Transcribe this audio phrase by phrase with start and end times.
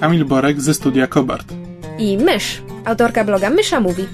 [0.00, 1.52] Kamil Borek ze studia Kobart.
[1.98, 4.06] i Mysz, autorka bloga Mysza Mówi.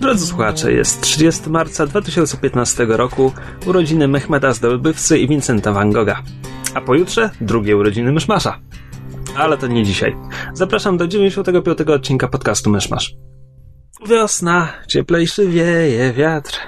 [0.00, 3.32] Drodzy słuchacze, jest 30 marca 2015 roku,
[3.66, 6.22] urodziny Mehmeda Zdobywcy i Vincenta Van Gogha.
[6.74, 8.58] A pojutrze drugie urodziny Myszmasza.
[9.36, 10.16] Ale to nie dzisiaj.
[10.54, 13.14] Zapraszam do 95 odcinka podcastu Myszmasz.
[14.08, 16.58] Wiosna, cieplejszy wieje wiatr.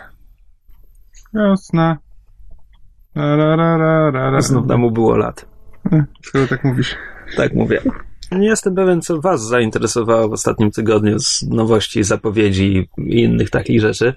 [1.34, 1.54] La,
[3.14, 4.40] la, la, la.
[4.40, 5.53] Znów było lat.
[5.92, 6.94] E, Skoro tak mówisz.
[7.36, 7.80] Tak mówię.
[8.32, 13.80] Nie jestem pewien, co Was zainteresowało w ostatnim tygodniu z nowości, zapowiedzi i innych takich
[13.80, 14.14] rzeczy,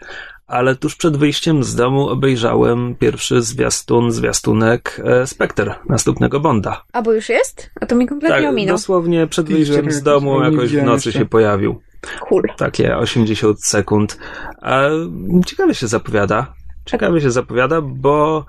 [0.47, 6.83] ale tuż przed wyjściem z domu obejrzałem pierwszy zwiastun, zwiastunek e, Spectre, następnego Bonda.
[6.94, 7.70] A bo już jest?
[7.81, 8.75] A to mi kompletnie Tak, ominął.
[8.75, 11.81] dosłownie przed wyjściem z domu jakoś w nocy się pojawił.
[12.20, 12.44] Cool.
[12.58, 14.17] Takie 80 sekund.
[14.61, 14.81] A
[15.45, 16.53] ciekawie się zapowiada.
[16.86, 18.45] Ciekawie się zapowiada, bo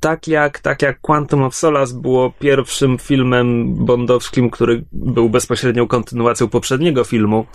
[0.00, 6.48] tak jak, tak jak Quantum of Solace było pierwszym filmem bondowskim, który był bezpośrednią kontynuacją
[6.48, 7.46] poprzedniego filmu,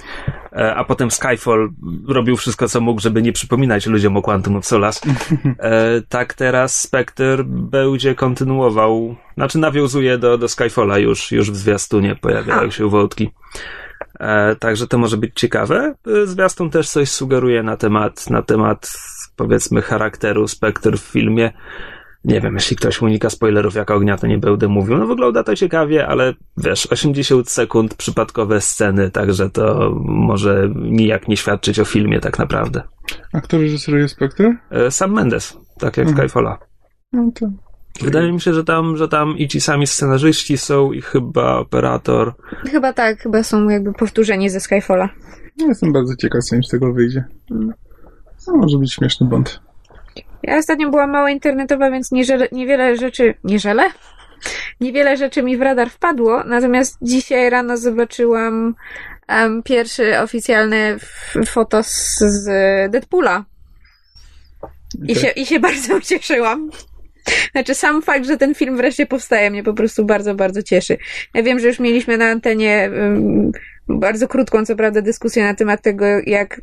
[0.53, 1.69] e, a potem Skyfall
[2.07, 5.09] robił wszystko, co mógł, żeby nie przypominać ludziom o Quantum of Solace,
[5.59, 12.15] e, tak teraz Spectre będzie kontynuował, znaczy nawiązuje do, do Skyfalla już, już w zwiastunie
[12.15, 13.31] pojawiają się wątki.
[14.19, 15.95] E, także to może być ciekawe.
[16.23, 18.91] Zwiastun też coś sugeruje na temat, na temat
[19.35, 21.51] powiedzmy charakteru Spectre w filmie.
[22.25, 24.97] Nie wiem, jeśli ktoś unika spoilerów jak ognia, to nie będę mówił.
[24.97, 31.37] No wygląda to ciekawie, ale wiesz, 80 sekund, przypadkowe sceny, także to może nijak nie
[31.37, 32.83] świadczyć o filmie tak naprawdę.
[33.33, 34.57] A kto reżyseruje Spectre?
[34.71, 36.27] E, Sam Mendes, tak jak Mhm.
[36.27, 36.57] Skyfalla.
[37.13, 37.47] No to...
[38.01, 42.33] Wydaje mi się, że tam, że tam i ci sami scenarzyści są i chyba operator.
[42.71, 45.09] Chyba tak, chyba są jakby powtórzenie ze Skyfalla.
[45.57, 47.23] No, jestem bardzo ciekaw, co im z tego wyjdzie.
[47.51, 47.73] Mm.
[48.47, 49.61] No, może być śmieszny Bond.
[50.43, 53.33] Ja ostatnio byłam mało internetowa, więc nieżele, niewiele rzeczy...
[53.43, 53.83] Nieżele?
[54.81, 58.75] Niewiele rzeczy mi w radar wpadło, natomiast dzisiaj rano zobaczyłam
[59.27, 62.45] em, pierwszy oficjalny f- foto z, z
[62.91, 63.45] Deadpoola.
[65.07, 66.69] I się, I się bardzo ucieszyłam.
[67.51, 70.97] Znaczy, sam fakt, że ten film wreszcie powstaje, mnie po prostu bardzo, bardzo cieszy.
[71.33, 73.51] Ja wiem, że już mieliśmy na antenie um,
[73.87, 76.61] bardzo krótką, co prawda, dyskusję na temat tego, jak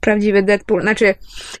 [0.00, 1.14] prawdziwy Deadpool, znaczy,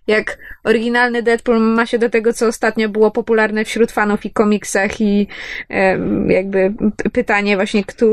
[0.06, 5.00] jak oryginalny Deadpool ma się do tego, co ostatnio było popularne wśród fanów i komiksach
[5.00, 5.26] i
[5.68, 8.06] em, jakby p- pytanie właśnie, kto,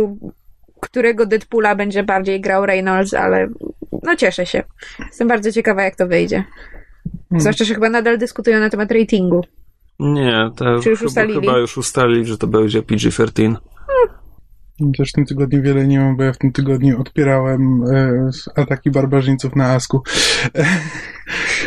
[0.81, 3.49] którego Deadpoola będzie bardziej grał Reynolds, ale
[4.03, 4.63] no cieszę się.
[4.99, 6.43] Jestem bardzo ciekawa, jak to wyjdzie.
[7.29, 7.41] Hmm.
[7.41, 9.41] Zwłaszcza, że chyba nadal dyskutują na temat ratingu.
[9.99, 11.39] Nie, to Czy już chyba, ustalili?
[11.39, 13.55] chyba już ustalili, że to będzie PG-13.
[14.97, 18.91] Też w tym tygodniu wiele nie mam, bo ja w tym tygodniu odpierałem e, ataki
[18.91, 20.03] barbarzyńców na Asku.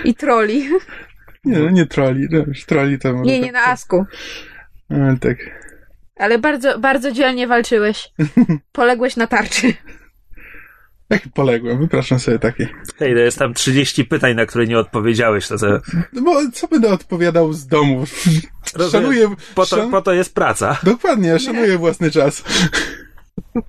[0.05, 0.65] I troli.
[1.45, 2.27] Nie, no, nie troli.
[2.31, 4.05] No, troli to może Nie, nie tak, na Asku.
[4.91, 5.37] E, tak.
[6.17, 8.09] Ale bardzo, bardzo dzielnie walczyłeś.
[8.73, 9.75] Poległeś na tarczy.
[11.11, 12.69] Jak poległem, wypraszam sobie takie.
[12.99, 15.49] Hej, to jest tam 30 pytań, na które nie odpowiedziałeś.
[15.49, 15.81] To, to
[16.13, 18.05] No bo co będę odpowiadał z domu?
[18.75, 18.91] Rozumiem.
[18.91, 19.29] Szanuję...
[19.55, 20.79] po, to, szan- po to jest praca.
[20.83, 22.45] Dokładnie, ja szanuję własny czas.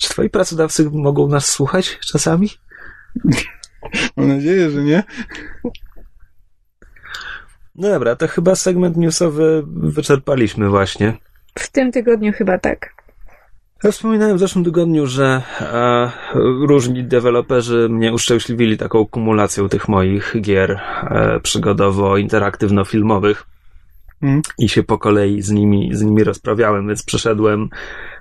[0.00, 2.48] Czy twoi pracodawcy mogą nas słuchać czasami?
[4.16, 5.02] Mam nadzieję, że nie.
[7.74, 11.16] No dobra, to chyba segment newsowy wyczerpaliśmy właśnie.
[11.58, 12.94] W tym tygodniu chyba tak.
[13.84, 16.10] Ja wspominałem w zeszłym tygodniu, że e,
[16.66, 23.46] różni deweloperzy mnie uszczęśliwili taką kumulacją tych moich gier e, przygodowo-interaktywno-filmowych
[24.22, 24.42] Mm.
[24.58, 27.68] i się po kolei z nimi, z nimi rozprawiałem, więc przeszedłem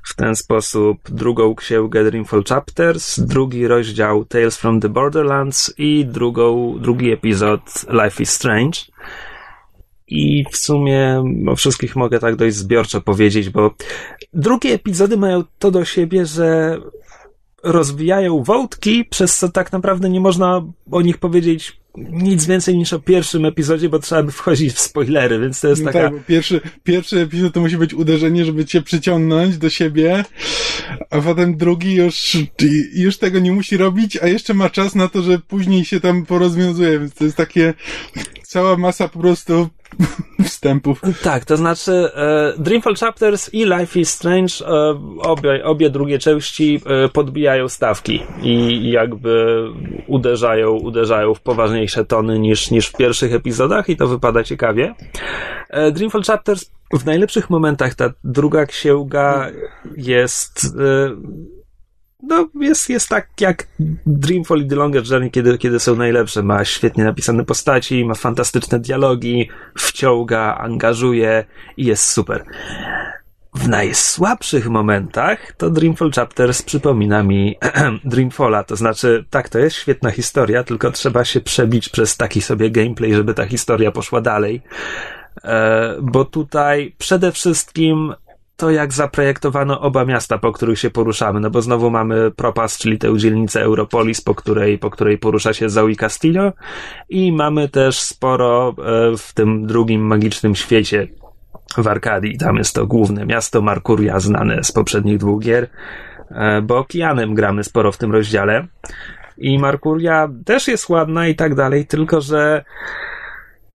[0.03, 6.77] w ten sposób drugą księgę Dreamfall Chapters, drugi rozdział Tales from the Borderlands i drugą,
[6.79, 7.61] drugi epizod
[8.03, 8.79] Life is Strange.
[10.07, 13.75] I w sumie o wszystkich mogę tak dość zbiorczo powiedzieć, bo
[14.33, 16.77] drugie epizody mają to do siebie, że
[17.63, 21.78] rozwijają wątki, przez co tak naprawdę nie można o nich powiedzieć
[22.11, 25.83] nic więcej niż o pierwszym epizodzie, bo trzeba by wchodzić w spoilery, więc to jest
[25.83, 26.09] No taka...
[26.09, 30.25] tak, pierwszy, pierwszy epizod to musi być uderzenie, żeby cię przyciągnąć do siebie,
[31.09, 32.37] a potem drugi już,
[32.93, 36.25] już tego nie musi robić, a jeszcze ma czas na to, że później się tam
[36.25, 37.73] porozwiązuje, więc to jest takie
[38.43, 39.69] cała masa po prostu
[40.43, 41.01] wstępów.
[41.23, 46.81] Tak, to znaczy e, Dreamfall Chapters i Life is Strange, e, obie, obie drugie części
[46.85, 49.63] e, podbijają stawki i jakby
[50.07, 54.95] uderzają, uderzają w poważniejsze tony niż, niż w pierwszych epizodach i to wypada ciekawie.
[55.69, 59.47] E, Dreamfall Chapters w najlepszych momentach ta druga księga
[59.97, 61.49] jest e,
[62.23, 63.67] no, jest, jest tak jak
[64.05, 66.43] Dreamfall i The Longest Journey, kiedy, kiedy są najlepsze.
[66.43, 71.45] Ma świetnie napisane postaci, ma fantastyczne dialogi, wciąga, angażuje
[71.77, 72.45] i jest super.
[73.55, 77.55] W najsłabszych momentach to Dreamfall Chapters przypomina mi
[78.03, 82.71] Dreamfalla, to znaczy, tak, to jest świetna historia, tylko trzeba się przebić przez taki sobie
[82.71, 84.61] gameplay, żeby ta historia poszła dalej.
[85.43, 88.13] E, bo tutaj przede wszystkim
[88.59, 92.97] to, jak zaprojektowano oba miasta, po których się poruszamy, no bo znowu mamy Propas, czyli
[92.97, 96.53] tę dzielnicę Europolis, po której, po której porusza się Zoe Castillo
[97.09, 98.73] i mamy też sporo e,
[99.17, 101.07] w tym drugim magicznym świecie
[101.77, 102.37] w Arkadii.
[102.37, 105.67] Tam jest to główne miasto Markuria, znane z poprzednich dwóch gier,
[106.31, 108.67] e, bo Kianem gramy sporo w tym rozdziale.
[109.37, 112.63] I Markuria też jest ładna i tak dalej, tylko że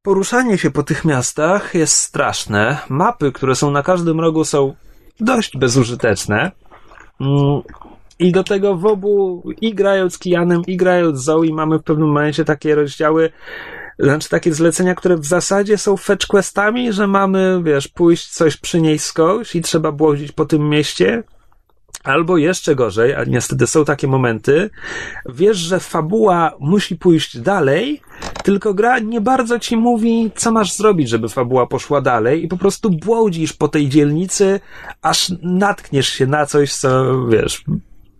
[0.03, 2.77] Poruszanie się po tych miastach jest straszne.
[2.89, 4.75] Mapy, które są na każdym rogu, są
[5.19, 6.51] dość bezużyteczne.
[7.21, 7.61] Mm,
[8.19, 12.45] I do tego w obu, i grając Kijanem, i grając Zoe, mamy w pewnym momencie
[12.45, 13.29] takie rozdziały,
[13.99, 19.03] znaczy takie zlecenia, które w zasadzie są fetch questami, że mamy, wiesz, pójść coś przynieść
[19.03, 21.23] skądś i trzeba błądzić po tym mieście.
[22.03, 24.69] Albo jeszcze gorzej, a niestety są takie momenty,
[25.29, 28.01] wiesz, że fabuła musi pójść dalej,
[28.43, 32.57] tylko gra nie bardzo ci mówi, co masz zrobić, żeby fabuła poszła dalej i po
[32.57, 34.59] prostu błądzisz po tej dzielnicy,
[35.01, 37.63] aż natkniesz się na coś, co, wiesz,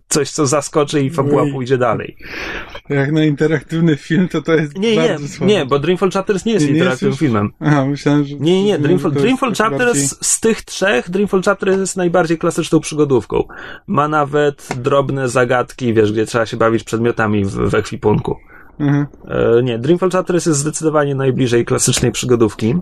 [0.08, 2.16] coś, co zaskoczy i fabuła pójdzie dalej.
[2.88, 5.52] Jak na interaktywny film, to to jest Nie, nie, bardzo słabe.
[5.52, 7.50] nie, bo Dreamfall Chapters nie jest Nie, nie interaktywnym jest już- filmem.
[7.60, 8.34] Aha, myślałem, że...
[8.34, 8.78] Nie, nie, nie.
[8.78, 13.44] Dreamfall, Dreamfall Chapters bardziej- z tych trzech, Dreamfall Chapters jest najbardziej klasyczną przygodówką.
[13.86, 18.36] Ma nawet drobne zagadki, wiesz, gdzie trzeba się bawić przedmiotami w, w ekwipunku.
[18.78, 19.06] Mhm.
[19.28, 22.76] E, nie, Dreamfall Chapters jest zdecydowanie najbliżej klasycznej przygodówki.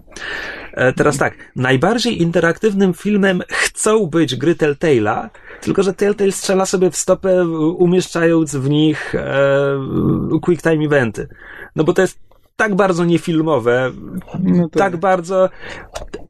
[0.73, 5.29] E, teraz tak, najbardziej interaktywnym filmem chcą być gry Telltale'a,
[5.61, 7.47] tylko że Telltale strzela sobie w stopę,
[7.79, 11.29] umieszczając w nich e, quick time eventy.
[11.77, 12.19] No bo to jest
[12.56, 13.90] tak bardzo niefilmowe,
[14.43, 14.78] No to...
[14.78, 15.49] tak bardzo.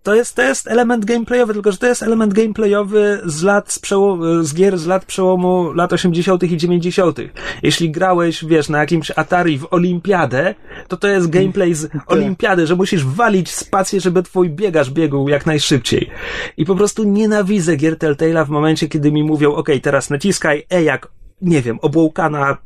[0.02, 3.78] To jest, to jest element gameplayowy, tylko że to jest element gameplayowy z lat, z,
[3.78, 6.42] przeło- z gier z lat przełomu lat 80.
[6.42, 7.18] i 90.
[7.62, 10.54] Jeśli grałeś, wiesz, na jakimś Atari w Olimpiadę,
[10.88, 15.46] to to jest gameplay z Olimpiady, że musisz walić spację, żeby twój biegacz biegł jak
[15.46, 16.10] najszybciej.
[16.56, 20.82] I po prostu nienawidzę gier Telltale'a w momencie, kiedy mi mówią, ok, teraz naciskaj E
[20.82, 21.08] jak,
[21.42, 22.56] nie wiem, obłąkana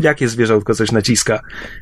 [0.00, 1.40] Jakie zwierzątko coś naciska?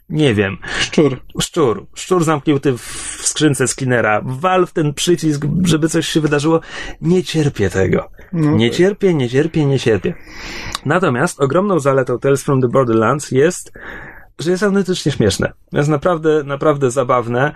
[0.09, 0.57] Nie wiem.
[0.81, 1.21] Szczur.
[1.41, 1.87] Szczur.
[1.95, 2.83] Szczur zamknięty w
[3.23, 4.21] skrzynce Skinnera.
[4.25, 6.61] Wal w ten przycisk, żeby coś się wydarzyło.
[7.01, 8.11] Nie cierpię tego.
[8.33, 10.15] No, Nie cierpię, nie cierpię, nie cierpię.
[10.85, 13.73] Natomiast ogromną zaletą Tales from the Borderlands jest,
[14.39, 15.53] że jest autentycznie śmieszne.
[15.73, 17.55] Jest naprawdę, naprawdę zabawne.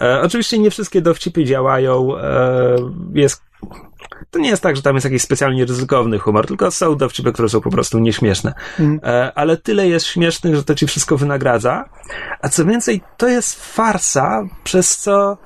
[0.00, 2.16] E, oczywiście nie wszystkie dowcipy działają.
[2.16, 2.76] E,
[3.14, 3.42] jest
[4.30, 7.48] to nie jest tak, że tam jest jakiś specjalnie ryzykowny humor, tylko są dowcipy, które
[7.48, 8.52] są po prostu nieśmieszne.
[9.02, 11.84] E, ale tyle jest śmiesznych, że to ci wszystko wynagradza.
[12.42, 15.38] A co więcej, to jest farsa, przez co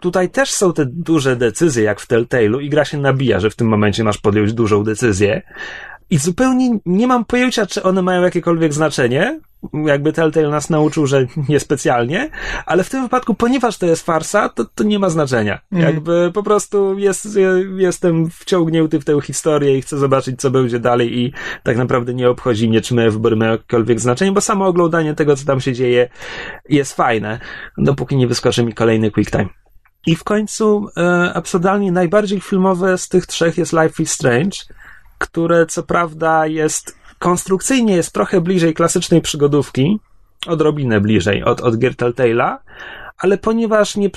[0.00, 3.56] tutaj też są te duże decyzje, jak w Telltale'u, i gra się nabija, że w
[3.56, 5.42] tym momencie masz podjąć dużą decyzję.
[6.10, 9.40] I zupełnie nie mam pojęcia, czy one mają jakiekolwiek znaczenie.
[9.86, 12.30] Jakby Telltale nas nauczył, że niespecjalnie,
[12.66, 15.60] ale w tym wypadku, ponieważ to jest farsa, to, to nie ma znaczenia.
[15.72, 17.38] Jakby po prostu jest,
[17.76, 22.30] jestem wciągnięty w tę historię i chcę zobaczyć, co będzie dalej i tak naprawdę nie
[22.30, 25.72] obchodzi mnie, czy moje wybory mają jakiekolwiek znaczenie, bo samo oglądanie tego, co tam się
[25.72, 26.08] dzieje,
[26.68, 27.40] jest fajne,
[27.78, 29.48] dopóki nie wyskoczy mi kolejny quick time.
[30.06, 34.56] I w końcu, e, absurdalnie najbardziej filmowe z tych trzech jest Life is Strange,
[35.18, 40.00] które co prawda jest konstrukcyjnie jest trochę bliżej klasycznej przygodówki,
[40.46, 42.56] odrobinę bliżej od, od gier Telltale'a,
[43.18, 44.10] ale ponieważ nie,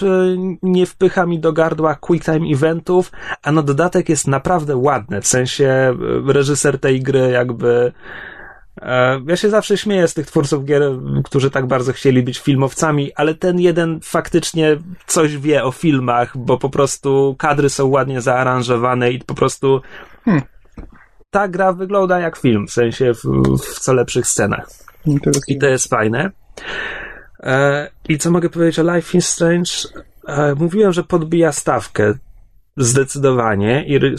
[0.63, 3.11] nie wpycha mi do gardła quick time eventów,
[3.43, 5.95] a na dodatek jest naprawdę ładne, w sensie e,
[6.33, 7.91] reżyser tej gry jakby
[8.81, 10.83] e, ja się zawsze śmieję z tych twórców gier,
[11.23, 16.57] którzy tak bardzo chcieli być filmowcami, ale ten jeden faktycznie coś wie o filmach, bo
[16.57, 19.81] po prostu kadry są ładnie zaaranżowane i po prostu
[21.33, 23.23] ta gra wygląda jak film, w sensie w,
[23.57, 24.69] w co lepszych scenach.
[25.47, 26.31] I to jest fajne.
[27.39, 29.71] E, I co mogę powiedzieć o Life is Strange?
[30.27, 32.13] E, mówiłem, że podbija stawkę
[32.77, 34.15] zdecydowanie i ry-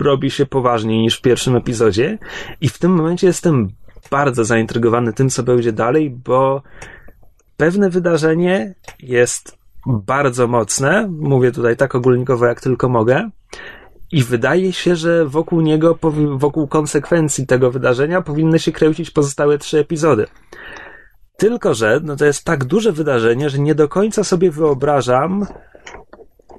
[0.00, 2.18] robi się poważniej niż w pierwszym epizodzie.
[2.60, 3.68] I w tym momencie jestem
[4.10, 6.62] bardzo zaintrygowany tym, co będzie dalej, bo
[7.56, 11.08] pewne wydarzenie jest bardzo mocne.
[11.10, 13.30] Mówię tutaj tak ogólnikowo, jak tylko mogę.
[14.12, 15.98] I wydaje się, że wokół niego,
[16.36, 20.26] wokół konsekwencji tego wydarzenia powinny się kręcić pozostałe trzy epizody.
[21.36, 25.46] Tylko, że no to jest tak duże wydarzenie, że nie do końca sobie wyobrażam,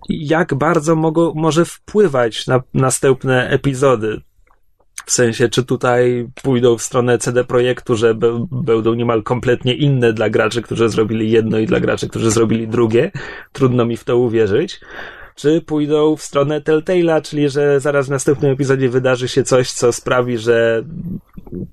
[0.09, 0.95] jak bardzo
[1.35, 4.21] może wpływać na następne epizody.
[5.05, 8.15] W sensie, czy tutaj pójdą w stronę CD Projektu, że
[8.51, 13.11] będą niemal kompletnie inne dla graczy, którzy zrobili jedno i dla graczy, którzy zrobili drugie.
[13.51, 14.79] Trudno mi w to uwierzyć
[15.35, 19.91] czy pójdą w stronę Telltale'a, czyli że zaraz w następnym epizodzie wydarzy się coś, co
[19.93, 20.83] sprawi, że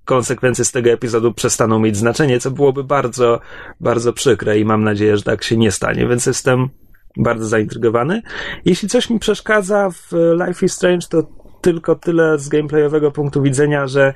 [0.04, 3.40] konsekwencje z tego epizodu przestaną mieć znaczenie, co byłoby bardzo,
[3.80, 6.68] bardzo przykre i mam nadzieję, że tak się nie stanie, więc jestem
[7.16, 8.22] bardzo zaintrygowany.
[8.64, 10.12] Jeśli coś mi przeszkadza w
[10.46, 11.22] Life is Strange, to
[11.60, 14.14] tylko tyle z gameplayowego punktu widzenia, że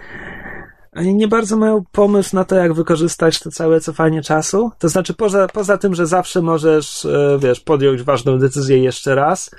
[0.96, 4.70] oni nie bardzo mają pomysł na to, jak wykorzystać to całe cofanie czasu.
[4.78, 9.50] To znaczy, poza, poza tym, że zawsze możesz, e, wiesz, podjąć ważną decyzję jeszcze raz,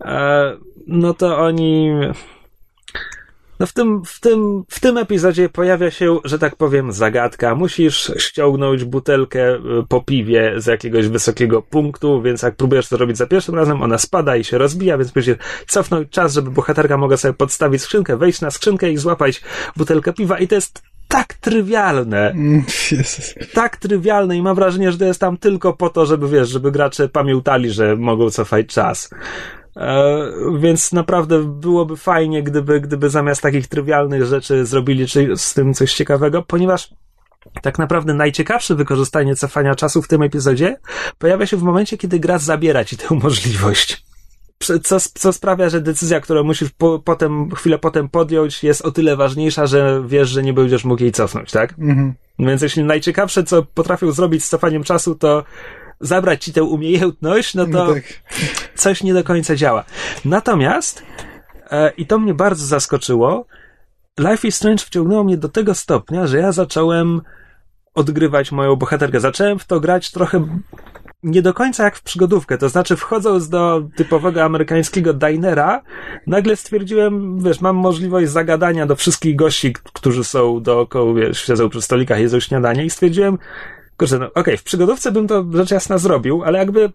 [0.00, 1.90] e, no to oni
[3.62, 7.54] no w tym, w tym, w tym epizodzie pojawia się, że tak powiem, zagadka.
[7.54, 13.16] Musisz ściągnąć butelkę y, po piwie z jakiegoś wysokiego punktu, więc jak próbujesz to robić
[13.16, 17.16] za pierwszym razem, ona spada i się rozbija, więc musisz cofnąć czas, żeby bohaterka mogła
[17.16, 19.42] sobie podstawić skrzynkę, wejść na skrzynkę i złapać
[19.76, 22.34] butelkę piwa i to jest tak trywialne.
[22.90, 23.34] Jezus.
[23.54, 26.72] Tak trywialne i mam wrażenie, że to jest tam tylko po to, żeby wiesz, żeby
[26.72, 29.10] gracze pamiętali, że mogą cofać czas.
[29.76, 30.22] E,
[30.58, 36.42] więc naprawdę byłoby fajnie, gdyby, gdyby zamiast takich trywialnych rzeczy zrobili z tym coś ciekawego,
[36.42, 36.94] ponieważ
[37.62, 40.76] tak naprawdę najciekawsze wykorzystanie cofania czasu w tym epizodzie
[41.18, 44.04] pojawia się w momencie, kiedy gra zabiera ci tę możliwość.
[44.82, 49.16] Co, co sprawia, że decyzja, którą musisz po, potem, chwilę potem podjąć, jest o tyle
[49.16, 51.74] ważniejsza, że wiesz, że nie będziesz mógł jej cofnąć, tak?
[51.78, 52.14] Mhm.
[52.38, 55.44] Więc jeśli najciekawsze, co potrafią zrobić z cofaniem czasu, to
[56.02, 58.04] zabrać ci tę umiejętność, no to no tak.
[58.74, 59.84] coś nie do końca działa.
[60.24, 61.02] Natomiast,
[61.70, 63.46] e, i to mnie bardzo zaskoczyło,
[64.18, 67.20] Life is Strange wciągnęło mnie do tego stopnia, że ja zacząłem
[67.94, 69.20] odgrywać moją bohaterkę.
[69.20, 70.46] Zacząłem w to grać trochę
[71.22, 75.82] nie do końca jak w przygodówkę, to znaczy wchodząc do typowego amerykańskiego dinera,
[76.26, 81.82] nagle stwierdziłem, wiesz, mam możliwość zagadania do wszystkich gości, którzy są dookoła, wiesz, siedzą przy
[81.82, 83.38] stolikach, jedzą śniadanie i stwierdziłem,
[84.02, 86.92] Kurczę, no okej, okay, w przygodówce bym to rzecz jasna zrobił, ale jakby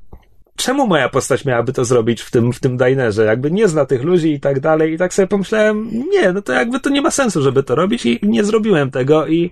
[0.55, 3.25] czemu moja postać miałaby to zrobić w tym, w tym dinerze?
[3.25, 4.93] Jakby nie zna tych ludzi i tak dalej.
[4.93, 8.05] I tak sobie pomyślałem, nie, no to jakby to nie ma sensu, żeby to robić
[8.05, 9.51] i nie zrobiłem tego i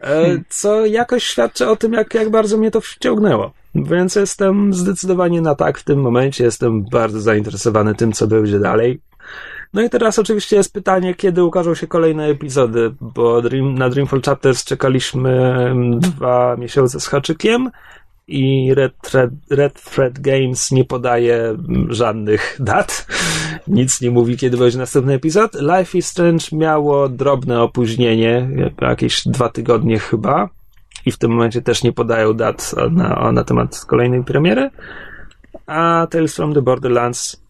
[0.00, 0.44] e, hmm.
[0.48, 3.52] co jakoś świadczy o tym, jak, jak bardzo mnie to wciągnęło.
[3.74, 6.44] Więc jestem zdecydowanie na tak w tym momencie.
[6.44, 9.00] Jestem bardzo zainteresowany tym, co będzie dalej.
[9.74, 14.22] No i teraz oczywiście jest pytanie, kiedy ukażą się kolejne epizody, bo Dream, na Dreamfall
[14.22, 17.70] Chapters czekaliśmy dwa miesiące z haczykiem
[18.28, 21.56] i Red Thread, Red Thread Games nie podaje
[21.88, 23.06] żadnych dat.
[23.68, 25.54] Nic nie mówi, kiedy będzie następny epizod.
[25.54, 28.48] Life is Strange miało drobne opóźnienie,
[28.80, 30.48] jakieś dwa tygodnie chyba.
[31.06, 34.70] I w tym momencie też nie podają dat na, na temat kolejnej premiery.
[35.66, 37.45] A Tales from the Borderlands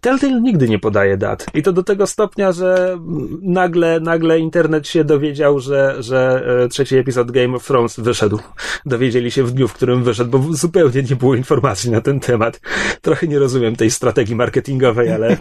[0.00, 1.46] Telltale nigdy nie podaje dat.
[1.54, 2.98] I to do tego stopnia, że
[3.42, 8.38] nagle, nagle internet się dowiedział, że, że e, trzeci epizod Game of Thrones wyszedł.
[8.86, 12.60] Dowiedzieli się w dniu, w którym wyszedł, bo zupełnie nie było informacji na ten temat.
[13.00, 15.36] Trochę nie rozumiem tej strategii marketingowej, ale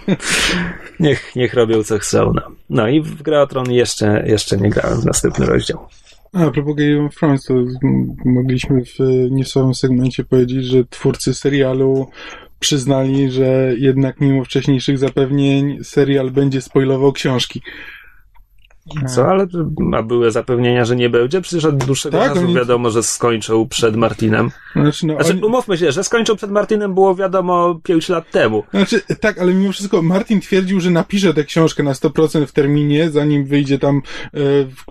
[1.00, 2.34] niech, niech robią co chcą.
[2.36, 5.88] No, no i w Gra jeszcze, jeszcze nie grałem w następny rozdział.
[6.34, 7.53] A, a propos Game of Thrones, to
[8.25, 8.98] mogliśmy w
[9.31, 12.08] niesławnym segmencie powiedzieć, że twórcy serialu
[12.59, 17.61] przyznali, że jednak mimo wcześniejszych zapewnień serial będzie spoilował książki.
[19.15, 19.48] Co, ale
[19.98, 21.41] a były zapewnienia, że nie będzie?
[21.41, 22.55] Przecież od dłuższego tak, czasu oni...
[22.55, 24.51] wiadomo, że skończył przed Martinem.
[24.75, 25.41] Znaczy, no, znaczy, oni...
[25.43, 28.63] umówmy się, że skończył przed Martinem było wiadomo 5 lat temu.
[28.74, 33.09] Znaczy, tak, ale mimo wszystko Martin twierdził, że napisze tę książkę na 100% w terminie,
[33.12, 34.01] zanim wyjdzie tam
[34.33, 34.39] e,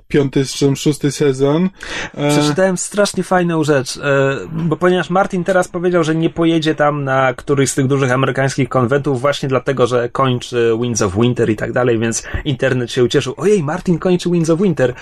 [0.09, 1.69] piąty, czy szósty sezon.
[2.15, 2.31] E...
[2.31, 7.35] Przeczytałem strasznie fajną rzecz, e, bo ponieważ Martin teraz powiedział, że nie pojedzie tam na
[7.35, 11.73] któryś z tych dużych amerykańskich konwentów właśnie dlatego, że kończy Winds of Winter i tak
[11.73, 13.35] dalej, więc internet się ucieszył.
[13.37, 14.95] Ojej, Martin Martin kończy Winds of Winter.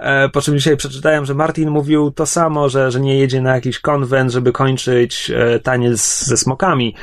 [0.00, 3.54] E, po czym dzisiaj przeczytałem, że Martin mówił to samo, że, że nie jedzie na
[3.54, 6.94] jakiś konwent, żeby kończyć e, taniec ze smokami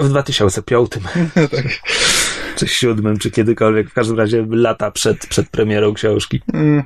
[0.00, 0.90] w 2005.
[1.34, 1.64] tak.
[2.56, 3.90] Czy siódmym, czy kiedykolwiek.
[3.90, 6.42] W każdym razie lata przed, przed premierą książki.
[6.52, 6.82] Mm.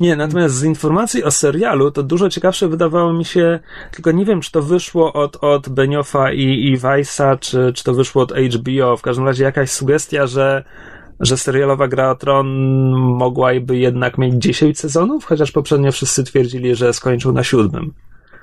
[0.00, 3.60] Nie, natomiast z informacji o serialu to dużo ciekawsze wydawało mi się,
[3.90, 7.94] tylko nie wiem, czy to wyszło od, od Beniofa i, i Weissa, czy, czy to
[7.94, 8.96] wyszło od HBO.
[8.96, 10.64] W każdym razie jakaś sugestia, że
[11.20, 12.46] że serialowa gra o Tron
[13.18, 17.94] mogłaby jednak mieć 10 sezonów, chociaż poprzednio wszyscy twierdzili, że skończył na siódmym.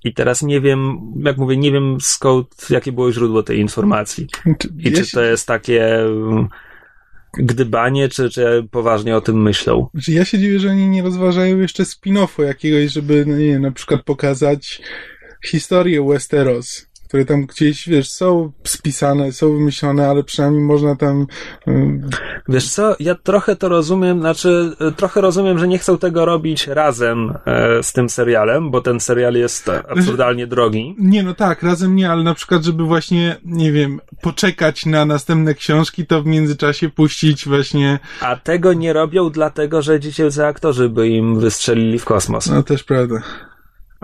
[0.03, 4.27] I teraz nie wiem, jak mówię, nie wiem skąd, jakie było źródło tej informacji.
[4.79, 6.47] I czy to jest takie mm,
[7.37, 9.89] gdybanie, czy, czy poważnie o tym myślą?
[9.93, 13.71] Znaczy ja się dziwię, że oni nie rozważają jeszcze spin-offu jakiegoś, żeby, no nie na
[13.71, 14.81] przykład pokazać
[15.45, 21.27] historię Westeros które tam gdzieś, wiesz, są spisane, są wymyślone, ale przynajmniej można tam...
[21.67, 22.09] Um...
[22.49, 27.33] Wiesz co, ja trochę to rozumiem, znaczy trochę rozumiem, że nie chcą tego robić razem
[27.45, 30.95] e, z tym serialem, bo ten serial jest absurdalnie drogi.
[30.99, 35.53] Nie, no tak, razem nie, ale na przykład, żeby właśnie, nie wiem, poczekać na następne
[35.53, 37.99] książki, to w międzyczasie puścić właśnie...
[38.21, 42.47] A tego nie robią dlatego, że dziecięcy aktorzy by im wystrzelili w kosmos.
[42.47, 43.21] No też prawda.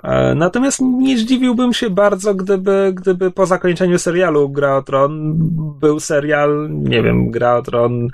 [0.03, 5.33] E, natomiast nie zdziwiłbym się bardzo, gdyby, gdyby po zakończeniu serialu Gra o Tron
[5.79, 8.07] był serial, nie wiem, Gra o Tron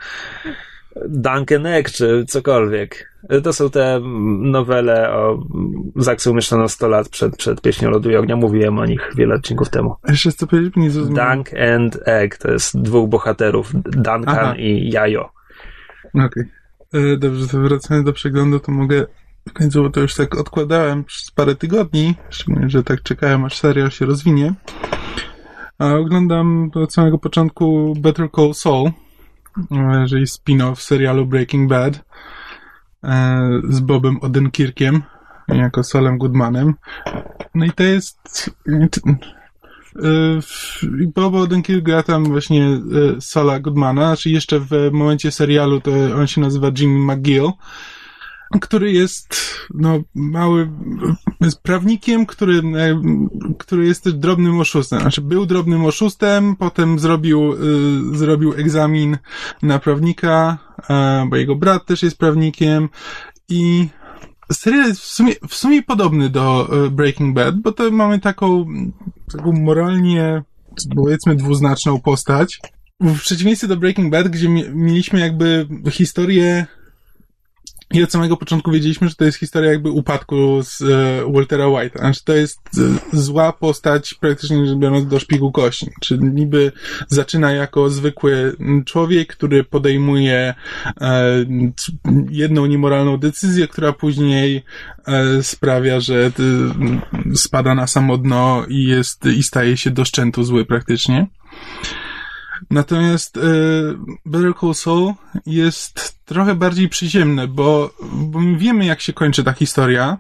[1.08, 3.10] Duncan Egg czy cokolwiek.
[3.44, 4.00] To są te
[4.40, 5.44] nowele o
[5.96, 8.36] Zaksu umieszczono 100 lat przed, przed Pieśnią Lodu i Ognia.
[8.36, 9.96] Mówiłem o nich wiele odcinków temu.
[10.08, 10.76] Jeszcze co powiedzieć?
[10.76, 14.56] Nie Dunk and Egg to jest dwóch bohaterów, Duncan Aha.
[14.58, 15.30] i Jajo.
[16.10, 16.26] Okej.
[16.26, 17.14] Okay.
[17.14, 19.06] E, dobrze, to wracając do przeglądu, to mogę
[19.50, 23.92] w końcu, to już tak odkładałem przez parę tygodni, szczególnie, że tak czekałem, aż serial
[23.92, 24.54] się rozwinie.
[25.80, 28.92] A oglądam od samego początku Better Call Saul,
[30.10, 32.06] czyli spin-off serialu Breaking Bad
[33.04, 35.02] e, z Bobem Odenkirkiem
[35.48, 36.74] jako Solem Goodmanem.
[37.56, 38.52] No i to jest...
[40.04, 40.40] E,
[41.16, 42.80] Bob Odenkirk gra tam właśnie e,
[43.22, 47.52] Sola Goodmana, znaczy jeszcze w momencie serialu to on się nazywa Jimmy McGill,
[48.62, 49.36] który jest
[49.74, 50.70] no, mały,
[51.42, 53.02] jest prawnikiem, który, e,
[53.58, 55.00] który jest też drobnym oszustem.
[55.00, 59.18] Znaczy był drobnym oszustem, potem zrobił, y, zrobił egzamin
[59.62, 62.90] na prawnika, y, bo jego brat też jest prawnikiem
[63.50, 63.88] i
[64.52, 68.66] serial jest w sumie, w sumie podobny do Breaking Bad, bo to mamy taką,
[69.32, 70.44] taką moralnie,
[70.96, 72.60] powiedzmy, dwuznaczną postać.
[73.00, 76.66] W przeciwieństwie do Breaking Bad, gdzie mieliśmy jakby historię
[77.94, 82.00] i od samego początku wiedzieliśmy, że to jest historia jakby upadku z e, Waltera White'a.
[82.00, 82.60] Znaczy to jest
[83.14, 85.88] e, zła postać praktycznie rzecz biorąc do szpigu kości.
[86.02, 86.72] Czy niby
[87.08, 90.54] zaczyna jako zwykły człowiek, który podejmuje
[91.02, 91.46] e,
[92.30, 94.64] jedną niemoralną decyzję, która później
[95.08, 100.44] e, sprawia, że e, spada na samo dno i jest, i staje się do szczętu
[100.44, 101.28] zły praktycznie.
[102.70, 103.42] Natomiast e,
[104.26, 105.14] Better Call Saul
[105.46, 110.18] jest trochę bardziej przyziemne, bo, bo my wiemy, jak się kończy ta historia,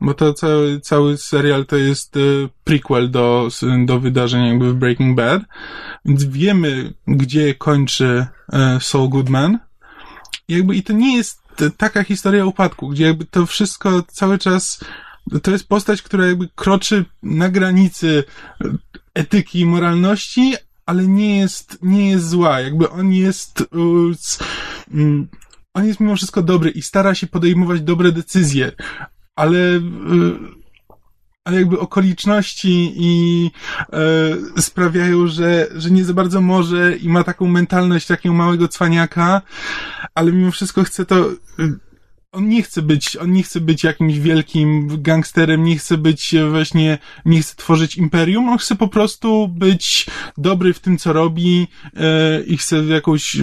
[0.00, 2.20] bo to cały, cały serial to jest e,
[2.64, 3.48] prequel do,
[3.84, 5.42] do wydarzeń jakby w Breaking Bad,
[6.04, 9.58] więc wiemy, gdzie kończy e, Saul Goodman.
[10.48, 11.40] Jakby i to nie jest
[11.76, 14.84] taka historia upadku, gdzie jakby to wszystko cały czas
[15.42, 18.24] to jest postać, która jakby kroczy na granicy
[19.14, 20.54] etyki i moralności,
[20.86, 22.60] ale nie jest, nie jest zła.
[22.60, 24.16] Jakby on jest, uh,
[25.74, 28.72] on jest mimo wszystko dobry i stara się podejmować dobre decyzje,
[29.36, 30.54] ale, uh,
[31.44, 33.50] ale jakby okoliczności i
[34.56, 39.42] e, sprawiają, że, że nie za bardzo może i ma taką mentalność takiego małego cwaniaka,
[40.14, 41.30] ale mimo wszystko chce to
[42.34, 46.98] on nie chce być, on nie chce być jakimś wielkim gangsterem, nie chce być właśnie,
[47.24, 50.06] nie chce tworzyć imperium, on chce po prostu być
[50.38, 53.36] dobry w tym, co robi e, i chce jakąś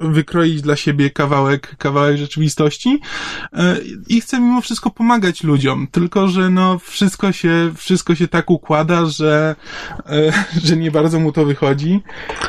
[0.00, 3.00] wykroić dla siebie kawałek, kawałek rzeczywistości
[3.52, 3.76] e,
[4.08, 9.06] i chce mimo wszystko pomagać ludziom, tylko że no wszystko się, wszystko się tak układa,
[9.06, 9.56] że,
[10.06, 10.32] e,
[10.66, 12.00] że nie bardzo mu to wychodzi.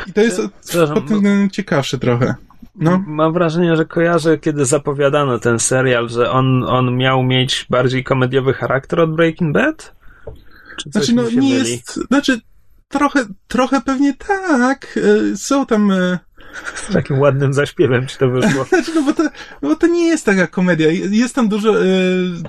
[0.07, 0.41] I to jest
[0.71, 2.50] pod tym względem ciekawsze trochę.
[2.75, 3.03] No.
[3.07, 8.53] Mam wrażenie, że kojarzę, kiedy zapowiadano ten serial, że on, on miał mieć bardziej komediowy
[8.53, 9.95] charakter od Breaking Bad?
[10.77, 11.49] Czy znaczy, no nie myli?
[11.49, 11.93] jest.
[12.07, 12.41] Znaczy,
[12.87, 14.99] trochę, trochę pewnie tak.
[15.31, 15.93] E, są tam.
[16.89, 18.65] E, Takim ładnym zaśpiewem ci to wyszło.
[18.69, 19.23] Znaczy, no bo to,
[19.61, 20.87] no bo to nie jest taka komedia.
[20.91, 21.87] Jest tam dużo, e,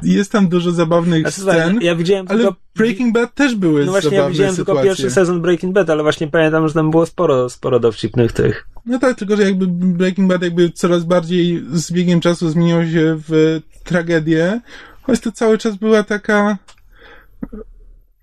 [0.03, 1.79] jest tam dużo zabawnych znaczy, scen.
[1.81, 2.57] Ja widziałem ale tylko...
[2.77, 4.83] Breaking Bad też były No właśnie, ja widziałem sytuacje.
[4.83, 8.69] tylko pierwszy sezon Breaking Bad, ale właśnie pamiętam, że tam było sporo, sporo dowcipnych tych.
[8.87, 13.19] No tak, tylko że jakby Breaking Bad jakby coraz bardziej z biegiem czasu zmieniło się
[13.29, 14.61] w tragedię,
[15.03, 16.59] choć to cały czas była taka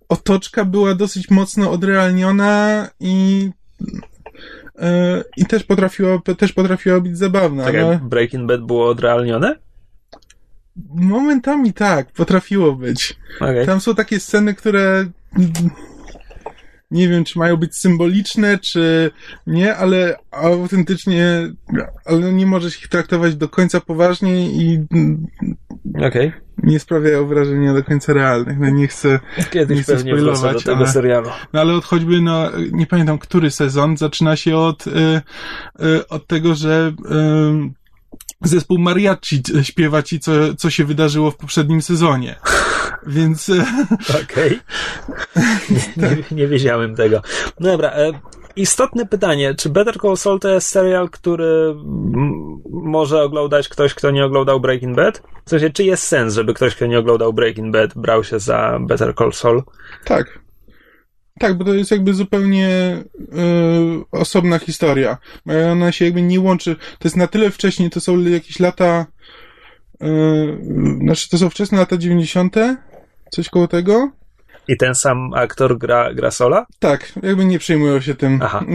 [0.09, 3.49] otoczka była dosyć mocno odrealniona i
[5.37, 7.63] i też potrafiła, też potrafiła być zabawna.
[7.63, 7.91] Tak no.
[7.91, 9.55] jak Breaking Bad było odrealnione?
[10.93, 13.15] Momentami tak, potrafiło być.
[13.35, 13.65] Okay.
[13.65, 15.05] Tam są takie sceny, które
[16.91, 19.11] nie wiem, czy mają być symboliczne, czy
[19.47, 21.53] nie, ale autentycznie,
[22.05, 24.85] ale nie możesz ich traktować do końca poważnie i
[26.07, 26.31] okay.
[26.63, 28.59] Nie sprawiają wrażenia do końca realnych.
[28.59, 29.19] No nie chcę,
[29.51, 31.29] Kiedyś nie chcę pewnie wrócę do spoilować, tego ale, serialu.
[31.53, 34.91] no ale od choćby, no nie pamiętam, który sezon, zaczyna się od, y,
[35.81, 41.81] y, od tego, że y, zespół mariachi śpiewa ci, co, co się wydarzyło w poprzednim
[41.81, 42.35] sezonie.
[43.07, 43.63] Więc y,
[44.23, 44.59] Okej.
[45.97, 47.21] Nie, nie wiedziałem tego.
[47.59, 48.11] No dobra, e,
[48.61, 49.55] istotne pytanie.
[49.55, 51.75] Czy Better Call Saul to jest serial, który
[52.69, 55.23] może oglądać ktoś, kto nie oglądał Breaking Bad?
[55.45, 58.79] W sensie, czy jest sens, żeby ktoś, kto nie oglądał Breaking Bad, brał się za
[58.81, 59.63] Better Call Saul?
[60.05, 60.39] Tak.
[61.39, 62.69] Tak, bo to jest jakby zupełnie
[63.17, 63.25] y,
[64.11, 65.17] osobna historia.
[65.45, 66.75] Bo Ona się jakby nie łączy.
[66.75, 69.05] To jest na tyle wcześnie, to są jakieś lata.
[70.03, 70.07] Y,
[71.01, 72.55] znaczy, to są wczesne lata 90.
[73.31, 74.18] Coś koło tego.
[74.69, 76.65] I ten sam aktor gra, gra Sola?
[76.79, 78.39] Tak, jakby nie przejmują się tym.
[78.43, 78.65] Aha.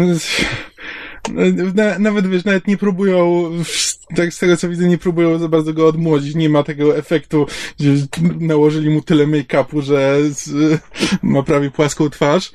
[1.75, 3.51] Na, nawet wiesz, nawet nie próbują,
[4.17, 6.35] tak z tego co widzę, nie próbują za bardzo go odmłodzić.
[6.35, 7.47] Nie ma tego efektu,
[7.81, 7.91] że
[8.41, 10.51] nałożyli mu tyle make-upu, że z,
[11.23, 12.53] ma prawie płaską twarz.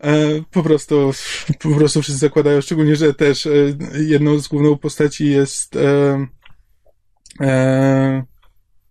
[0.00, 0.12] E,
[0.50, 1.12] po prostu,
[1.58, 3.50] po prostu wszyscy zakładają, szczególnie, że też e,
[3.98, 6.26] jedną z główną postaci jest e,
[7.40, 8.24] e,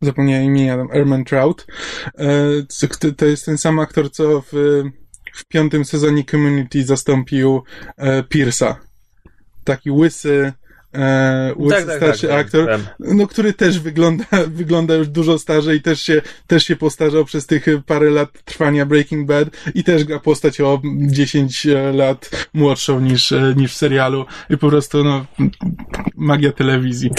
[0.02, 1.68] zapomniałem imienia, tam Erman Trout.
[2.18, 4.84] E, to jest ten sam aktor, co w,
[5.34, 7.64] w piątym sezonie Community zastąpił
[7.98, 8.76] e, Pierce'a.
[9.64, 10.54] Taki łysy,
[10.94, 12.82] e, łysy starszy wiem, aktor, wiem.
[13.00, 17.46] no, który też wygląda, wygląda już dużo starzej i też się, też się postarzał przez
[17.46, 23.32] tych parę lat trwania Breaking Bad i też gra postać o 10 lat młodszą niż,
[23.32, 25.26] e, niż w serialu i po prostu, no,
[26.16, 27.12] magia telewizji.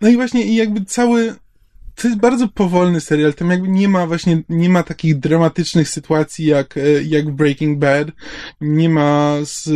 [0.00, 1.34] No i właśnie, i jakby cały,
[1.94, 6.46] to jest bardzo powolny serial, tam jakby nie ma właśnie, nie ma takich dramatycznych sytuacji
[6.46, 8.08] jak, e, jak Breaking Bad,
[8.60, 9.70] nie ma z,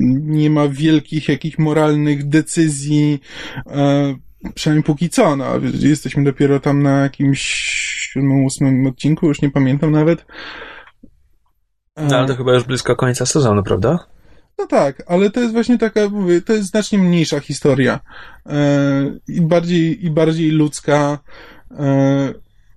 [0.00, 3.20] nie ma wielkich jakichś moralnych decyzji,
[3.66, 4.14] e,
[4.54, 5.46] przynajmniej póki co, no,
[5.80, 7.42] jesteśmy dopiero tam na jakimś
[8.12, 10.26] siódmym, ósmym odcinku, już nie pamiętam nawet.
[11.96, 14.13] E, No ale to chyba już blisko końca sezonu, prawda?
[14.58, 18.00] No tak, ale to jest właśnie taka, mówię, to jest znacznie mniejsza historia.
[18.46, 21.18] E, I bardziej, i bardziej ludzka.
[21.70, 22.34] E,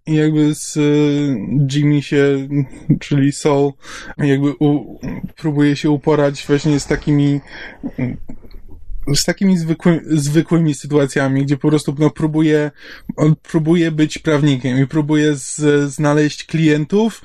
[0.08, 0.82] jakby z e,
[1.72, 2.48] Jimmy się,
[3.00, 3.74] czyli Soul,
[4.18, 5.00] jakby u,
[5.36, 7.42] próbuje się uporać właśnie z takimi
[9.16, 12.72] z takimi zwykły, zwykłymi sytuacjami, gdzie po prostu no, próbuje,
[13.16, 15.60] on próbuje być prawnikiem i próbuje z,
[15.92, 17.22] znaleźć klientów,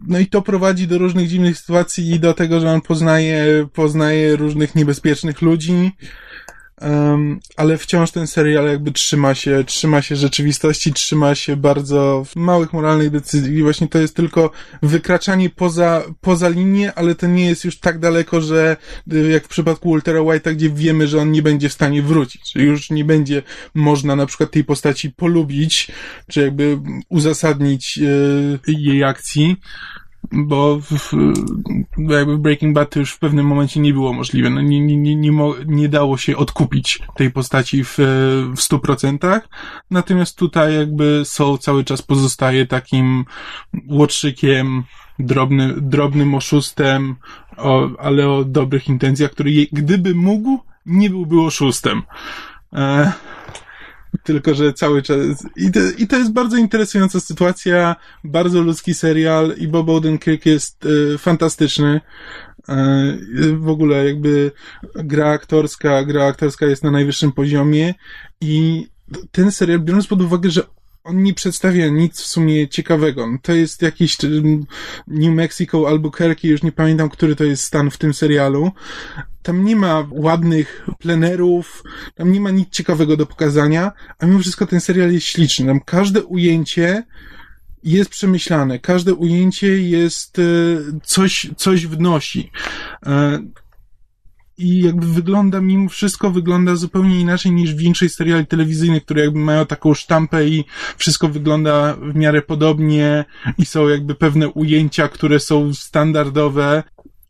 [0.00, 4.36] no i to prowadzi do różnych dziwnych sytuacji i do tego, że on poznaje, poznaje
[4.36, 5.92] różnych niebezpiecznych ludzi,
[6.80, 12.72] um, ale wciąż ten serial jakby trzyma się, trzyma się rzeczywistości, trzyma się bardzo małych
[12.72, 14.50] moralnych decyzji i właśnie to jest tylko
[14.82, 18.76] wykraczanie poza, poza linię, ale to nie jest już tak daleko, że
[19.12, 22.52] y, jak w przypadku Waltera White'a, gdzie wiemy, że on nie będzie w stanie wrócić,
[22.52, 23.42] że już nie będzie
[23.74, 25.88] można na przykład tej postaci polubić,
[26.30, 29.56] czy jakby uzasadnić y, jej akcji,
[30.32, 31.12] bo w,
[31.98, 34.50] jakby w Breaking Bad to już w pewnym momencie nie było możliwe.
[34.50, 37.96] No nie, nie, nie, nie, mo, nie dało się odkupić tej postaci w,
[38.56, 39.48] w stu procentach.
[39.90, 43.24] Natomiast tutaj jakby Soul cały czas pozostaje takim
[43.88, 44.84] łotrzykiem,
[45.18, 47.16] drobny, drobnym oszustem,
[47.56, 52.02] o, ale o dobrych intencjach, który je, gdyby mógł, nie byłby oszustem.
[52.72, 53.12] E,
[54.28, 55.18] tylko, że cały czas.
[55.56, 60.86] I to, I to jest bardzo interesująca sytuacja, bardzo ludzki serial i Bob Odenkirk jest
[61.14, 62.00] e, fantastyczny.
[62.68, 63.18] E,
[63.52, 64.52] w ogóle jakby
[64.94, 67.94] gra aktorska, gra aktorska jest na najwyższym poziomie
[68.40, 68.86] i
[69.32, 70.62] ten serial, biorąc pod uwagę, że
[71.04, 73.28] on nie przedstawia nic w sumie ciekawego.
[73.42, 74.66] To jest jakiś mm,
[75.06, 78.70] New Mexico, Albuquerque, już nie pamiętam, który to jest stan w tym serialu.
[79.42, 81.82] Tam nie ma ładnych plenerów,
[82.14, 85.66] tam nie ma nic ciekawego do pokazania, a mimo wszystko ten serial jest śliczny.
[85.66, 87.04] Tam każde ujęcie
[87.84, 90.42] jest przemyślane, każde ujęcie jest, e,
[91.04, 92.50] coś, coś wnosi.
[94.58, 99.66] I jakby wygląda, mimo wszystko wygląda zupełnie inaczej niż większość seriali telewizyjnych, które jakby mają
[99.66, 100.64] taką sztampę i
[100.96, 103.24] wszystko wygląda w miarę podobnie
[103.58, 106.82] i są jakby pewne ujęcia, które są standardowe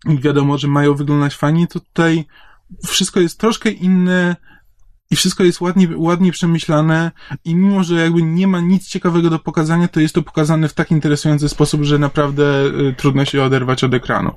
[0.09, 2.25] i wiadomo, że mają wyglądać fajnie, to tutaj
[2.87, 4.37] wszystko jest troszkę inne
[5.11, 7.11] i wszystko jest ładnie, ładnie przemyślane
[7.45, 10.75] i mimo, że jakby nie ma nic ciekawego do pokazania, to jest to pokazane w
[10.75, 14.33] tak interesujący sposób, że naprawdę y, trudno się oderwać od ekranu.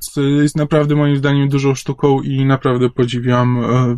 [0.00, 3.96] Co jest naprawdę moim zdaniem dużą sztuką i naprawdę podziwiam e,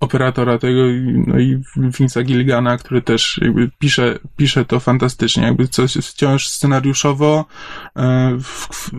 [0.00, 0.82] operatora tego,
[1.26, 7.44] no i Vince'a Gilligana, który też jakby pisze, pisze to fantastycznie, jakby coś wciąż scenariuszowo,
[7.96, 8.90] e, w, w,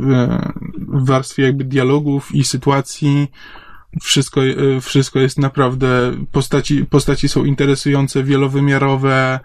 [1.06, 3.28] warstwie jakby dialogów i sytuacji
[4.02, 9.40] wszystko, e, wszystko jest naprawdę, postaci, postaci są interesujące, wielowymiarowe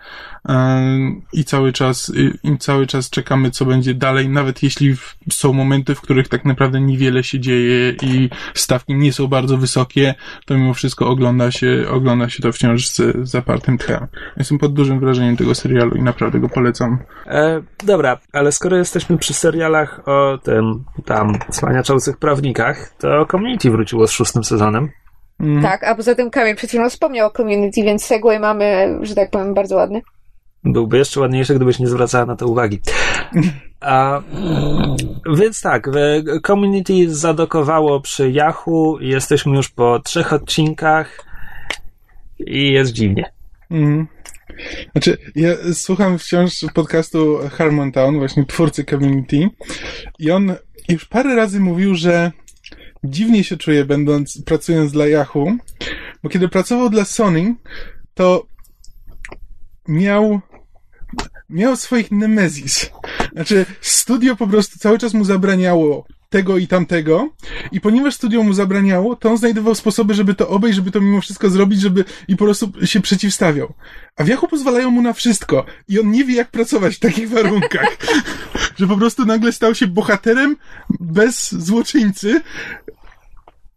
[1.32, 2.12] i cały czas,
[2.44, 4.96] i cały czas czekamy, co będzie dalej, nawet jeśli
[5.30, 10.14] są momenty, w których tak naprawdę niewiele się dzieje i stawki nie są bardzo wysokie,
[10.46, 14.06] to mimo wszystko ogląda się, ogląda się to wciąż z zapartym tchem.
[14.36, 16.98] Jestem pod dużym wrażeniem tego serialu i naprawdę go polecam.
[17.26, 24.06] E, dobra, ale skoro jesteśmy przy serialach o tym tam cwaniaczących prawnikach, to Community wróciło
[24.06, 24.88] z szóstym sezonem.
[25.40, 25.62] Mm.
[25.62, 29.30] Tak, a poza tym Kamil przed chwilą wspomniał o Community, więc segway mamy, że tak
[29.30, 30.02] powiem, bardzo ładny.
[30.64, 32.80] Byłby jeszcze ładniejszy, gdybyś nie zwracała na to uwagi.
[33.80, 34.22] A,
[35.36, 35.90] więc tak,
[36.46, 41.24] Community zadokowało przy Yahoo, jesteśmy już po trzech odcinkach
[42.38, 43.32] i jest dziwnie.
[43.70, 44.06] Mm.
[44.92, 49.50] Znaczy, ja słucham wciąż podcastu Harmontown, właśnie twórcy Community
[50.18, 50.54] i on
[50.88, 52.32] już parę razy mówił, że
[53.04, 55.46] dziwnie się czuje będąc, pracując dla Yahoo,
[56.22, 57.54] bo kiedy pracował dla Sony,
[58.14, 58.46] to
[59.88, 60.40] miał
[61.54, 62.90] miał swoich nemezis.
[63.32, 67.28] Znaczy, studio po prostu cały czas mu zabraniało tego i tamtego.
[67.72, 71.20] I ponieważ studio mu zabraniało, to on znajdował sposoby, żeby to obejść, żeby to mimo
[71.20, 73.74] wszystko zrobić, żeby i po prostu się przeciwstawiał.
[74.16, 75.64] A w Yahoo pozwalają mu na wszystko.
[75.88, 77.96] I on nie wie, jak pracować w takich warunkach.
[78.78, 80.56] że po prostu nagle stał się bohaterem
[81.00, 82.40] bez złoczyńcy,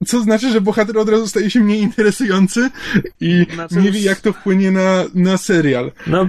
[0.05, 2.69] co znaczy, że bohater od razu staje się mniej interesujący
[3.19, 5.91] i nie wie, jak to wpłynie na, na serial.
[6.07, 6.27] No,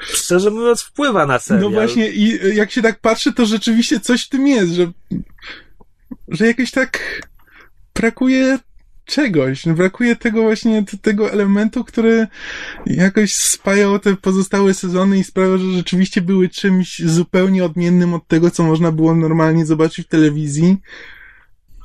[0.00, 1.62] szczerze mówiąc, wpływa na serial.
[1.62, 4.92] No właśnie, i jak się tak patrzy, to rzeczywiście coś w tym jest, że,
[6.28, 7.22] że jakoś tak
[7.94, 8.58] brakuje
[9.04, 9.68] czegoś.
[9.68, 12.26] Brakuje tego właśnie, tego elementu, który
[12.86, 18.50] jakoś spajał te pozostałe sezony i sprawiał, że rzeczywiście były czymś zupełnie odmiennym od tego,
[18.50, 20.76] co można było normalnie zobaczyć w telewizji.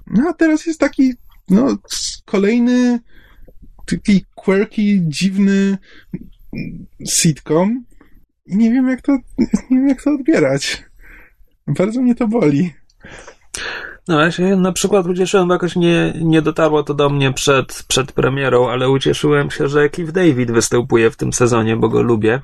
[0.08, 1.14] No a teraz jest taki,
[1.50, 1.78] no,
[2.26, 3.00] kolejny
[3.86, 5.78] taki quirky, dziwny
[7.10, 7.86] sitcom,
[8.46, 9.12] i nie wiem, jak to,
[9.70, 10.84] nie wiem, jak to odbierać.
[11.68, 12.74] Bardzo mnie to boli.
[14.08, 17.84] No, ja się na przykład ucieszyłem, bo jakoś nie, nie dotarło to do mnie przed,
[17.88, 22.42] przed premierą, ale ucieszyłem się, że Cliff David występuje w tym sezonie, bo go lubię.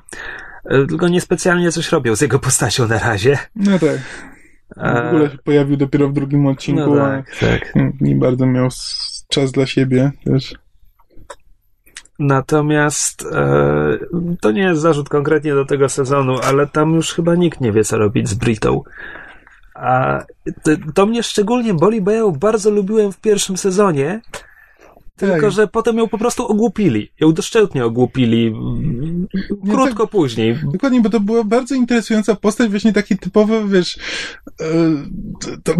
[0.64, 3.38] E, tylko niespecjalnie coś robią z jego postacią na razie.
[3.56, 3.98] No tak.
[4.76, 7.72] W ogóle się pojawił dopiero w drugim odcinku, no tak, tak.
[8.00, 8.68] nie bardzo miał
[9.28, 10.54] czas dla siebie też.
[12.22, 13.98] Natomiast e,
[14.40, 17.84] to nie jest zarzut konkretnie do tego sezonu, ale tam już chyba nikt nie wie,
[17.84, 18.82] co robić z Britą.
[19.74, 20.22] A
[20.62, 24.20] to, to mnie szczególnie boli, bo ja ją bardzo lubiłem w pierwszym sezonie.
[25.16, 25.50] Tylko, tak.
[25.50, 27.12] że potem ją po prostu ogłupili.
[27.20, 28.54] Ją doszczętnie ogłupili.
[29.70, 30.58] Krótko tak, później.
[30.72, 33.98] Dokładnie, bo to była bardzo interesująca postać, właśnie taki typowy, wiesz,
[34.60, 34.64] e,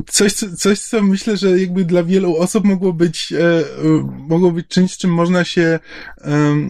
[0.06, 3.64] coś, coś, co myślę, że jakby dla wielu osób mogło być, e,
[4.28, 5.78] mogło być czymś, z czym można się...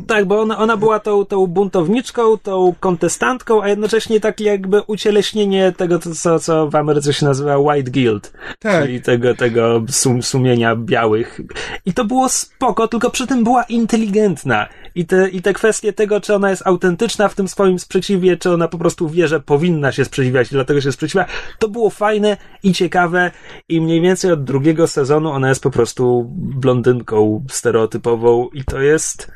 [0.06, 5.72] Tak, bo ona, ona była tą, tą buntowniczką, tą kontestantką, a jednocześnie takie jakby ucieleśnienie
[5.76, 8.32] tego, co, co w Ameryce się nazywa White Guild.
[8.58, 8.84] Tak.
[8.84, 11.40] Czyli tego, tego sum, sumienia białych.
[11.86, 12.28] I to było
[12.62, 14.68] spoko, tylko przy tym była inteligentna.
[14.94, 18.50] I te, I te kwestie tego, czy ona jest autentyczna w tym swoim sprzeciwie, czy
[18.50, 21.26] ona po prostu wie, że powinna się sprzeciwiać i dlatego się sprzeciwia,
[21.58, 23.30] to było fajne i ciekawe
[23.68, 29.32] i mniej więcej od drugiego sezonu ona jest po prostu blondynką stereotypową i to jest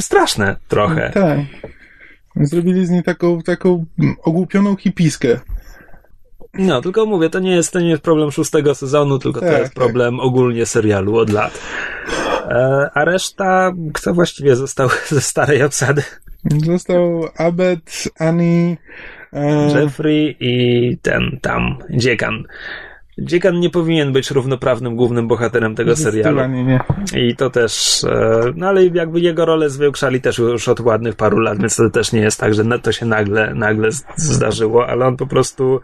[0.00, 1.10] straszne trochę.
[1.14, 1.38] Tak.
[2.36, 3.84] Zrobili z niej taką, taką
[4.22, 5.40] ogłupioną hipiskę.
[6.58, 9.58] No, tylko mówię, to nie jest, to nie jest problem szóstego sezonu, tylko tak, to
[9.58, 9.82] jest tak.
[9.82, 10.26] problem tak.
[10.26, 11.60] ogólnie serialu od lat.
[12.48, 16.02] E, a reszta, kto właściwie został ze starej obsady?
[16.64, 18.76] Został Abed, Annie,
[19.32, 19.80] e...
[19.80, 22.44] Jeffrey i ten tam, Dziekan.
[23.18, 26.48] Dziekan nie powinien być równoprawnym głównym bohaterem tego serialu.
[26.48, 26.80] Nie.
[27.16, 31.38] I to też, e, no ale jakby jego rolę zwiększali też już od ładnych paru
[31.38, 35.16] lat, więc to też nie jest tak, że to się nagle, nagle zdarzyło, ale on
[35.16, 35.80] po prostu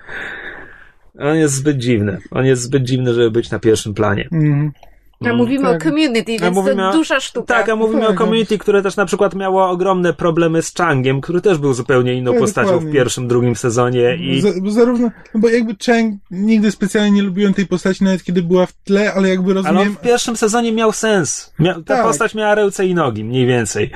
[1.21, 2.19] on jest zbyt dziwny.
[2.31, 4.29] On jest zbyt dziwny, żeby być na pierwszym planie.
[4.33, 4.73] Mm.
[5.25, 5.83] A mówimy tak.
[5.83, 7.55] o community, więc a to o, dusza sztuka.
[7.55, 11.21] Tak, a mówimy tak, o community, które też na przykład miało ogromne problemy z Changiem,
[11.21, 12.91] który też był zupełnie inną tak, postacią dokładnie.
[12.91, 14.17] w pierwszym, drugim sezonie.
[14.17, 14.43] I...
[14.71, 18.73] zarówno, no bo jakby Chang nigdy specjalnie nie lubiłem tej postaci, nawet kiedy była w
[18.73, 19.79] tle, ale jakby rozumiem...
[19.79, 21.53] Ale on w pierwszym sezonie miał sens.
[21.59, 22.03] Mia ta tak.
[22.03, 23.91] postać miała ręce i nogi, mniej więcej.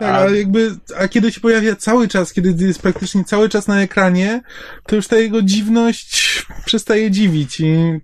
[0.00, 0.18] Tak, a...
[0.18, 4.42] ale jakby, a kiedy się pojawia cały czas, kiedy jest praktycznie cały czas na ekranie,
[4.86, 8.00] to już ta jego dziwność przestaje dziwić i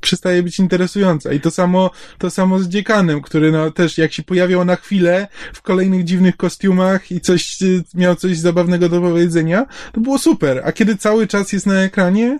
[0.00, 1.32] przestaje być interesująca.
[1.32, 5.28] I to samo, to samo z dziekanem, który no też jak się pojawiał na chwilę
[5.52, 7.56] w kolejnych dziwnych kostiumach i coś,
[7.94, 10.62] miał coś zabawnego do powiedzenia, to było super.
[10.64, 12.38] A kiedy cały czas jest na ekranie,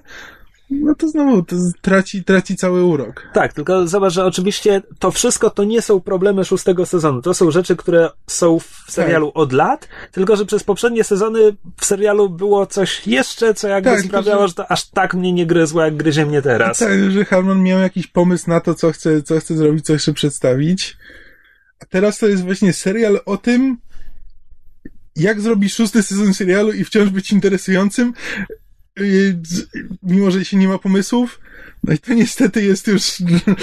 [0.71, 3.23] no to znowu to traci, traci cały urok.
[3.35, 7.23] Tak, tylko zobacz, że oczywiście to wszystko to nie są problemy szóstego sezonu.
[7.23, 9.37] To są rzeczy, które są w serialu Tak.
[9.37, 14.01] od lat, tylko że przez poprzednie sezony w serialu było coś jeszcze, co jakby Tak,
[14.01, 16.79] sprawiało, że- że to aż tak mnie nie gryzło, jak gryzie mnie teraz.
[16.79, 20.13] Tak, że Harmon miał jakiś pomysł na to, co chce, co chce zrobić, co chce
[20.13, 20.97] przedstawić.
[21.83, 23.77] A teraz to jest właśnie serial o tym,
[25.17, 28.13] jak zrobić szósty sezon serialu i wciąż być interesującym,
[30.03, 31.41] mimo że się nie ma pomysłów.
[31.85, 33.03] No i to niestety jest już,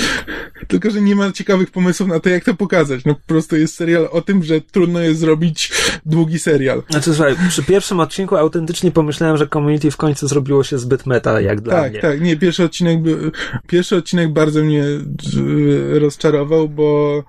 [0.67, 3.05] tylko że nie ma ciekawych pomysłów na to, jak to pokazać.
[3.05, 5.71] No po prostu jest serial o tym, że trudno jest zrobić
[6.05, 6.83] długi serial.
[6.89, 11.41] Znaczy, słuchaj, przy pierwszym odcinku autentycznie pomyślałem, że community w końcu zrobiło się zbyt meta,
[11.41, 12.01] jak dla tak, mnie.
[12.01, 12.21] tak.
[12.21, 12.99] Nie, pierwszy odcinek,
[13.67, 17.23] pierwszy odcinek bardzo mnie e, rozczarował, bo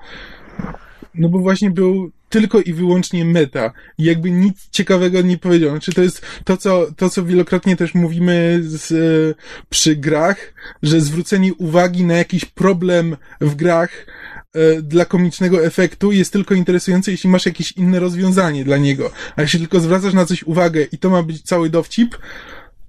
[1.14, 3.72] no bo właśnie był tylko i wyłącznie meta.
[3.98, 5.70] I jakby nic ciekawego nie powiedział.
[5.70, 11.00] Znaczy to jest to, co, to, co wielokrotnie też mówimy z, e, przy grach, że
[11.00, 14.06] zwrócenie uwagi na jakiś problem w grach
[14.52, 19.10] e, dla komicznego efektu jest tylko interesujące, jeśli masz jakieś inne rozwiązanie dla niego.
[19.36, 22.16] A jeśli tylko zwracasz na coś uwagę i to ma być cały dowcip,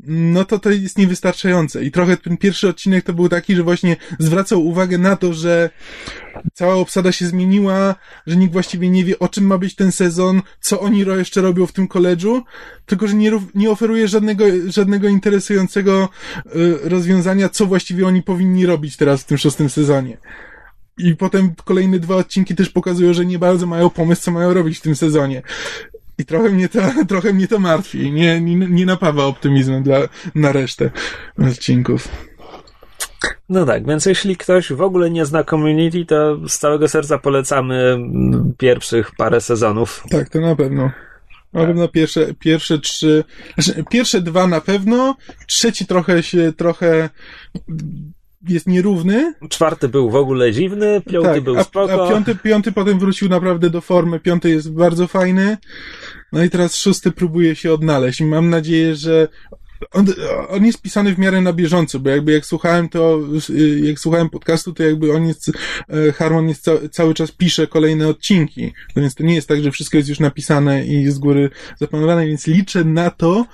[0.08, 1.84] no to to jest niewystarczające.
[1.84, 5.70] I trochę ten pierwszy odcinek to był taki, że właśnie zwracał uwagę na to, że
[6.54, 7.96] cała obsada się zmieniła,
[8.28, 11.66] że nikt właściwie nie wie, o czym ma być ten sezon, co oni jeszcze robią
[11.66, 12.44] w tym koledżu,
[12.86, 16.10] tylko że nie, nie oferuje żadnego, żadnego interesującego
[16.56, 20.18] y, rozwiązania, co właściwie oni powinni robić teraz w tym szóstym sezonie.
[20.98, 24.78] I potem kolejne dwa odcinki też pokazują, że nie bardzo mają pomysł, co mają robić
[24.78, 25.42] w tym sezonie.
[26.18, 28.12] I trochę mnie to, trochę mnie to martwi.
[28.12, 30.00] Nie, nie, nie napawa optymizmem dla,
[30.36, 30.92] na resztę
[31.38, 32.08] odcinków.
[33.50, 37.98] No tak, więc jeśli ktoś w ogóle nie zna community, to z całego serca polecamy
[38.58, 40.04] pierwszych parę sezonów.
[40.10, 40.92] Tak, to na pewno.
[41.54, 43.24] Na pewno pierwsze, pierwsze trzy,
[43.58, 45.16] znaczy pierwsze dwa na pewno,
[45.48, 47.10] trzeci trochę się, trochę
[48.50, 49.34] jest nierówny.
[49.50, 52.06] Czwarty był w ogóle dziwny, piąty tak, był a, spoko.
[52.06, 55.58] a piąty, piąty potem wrócił naprawdę do formy, piąty jest bardzo fajny.
[56.32, 59.28] No i teraz szósty próbuje się odnaleźć mam nadzieję, że
[59.92, 60.06] on,
[60.50, 63.20] on jest pisany w miarę na bieżąco, bo jakby jak słuchałem to,
[63.84, 65.52] jak słuchałem podcastu, to jakby on jest,
[65.90, 69.64] e, Harmon jest ca, cały czas pisze kolejne odcinki, no więc to nie jest tak,
[69.64, 73.46] że wszystko jest już napisane i z góry zaplanowane, więc liczę na to,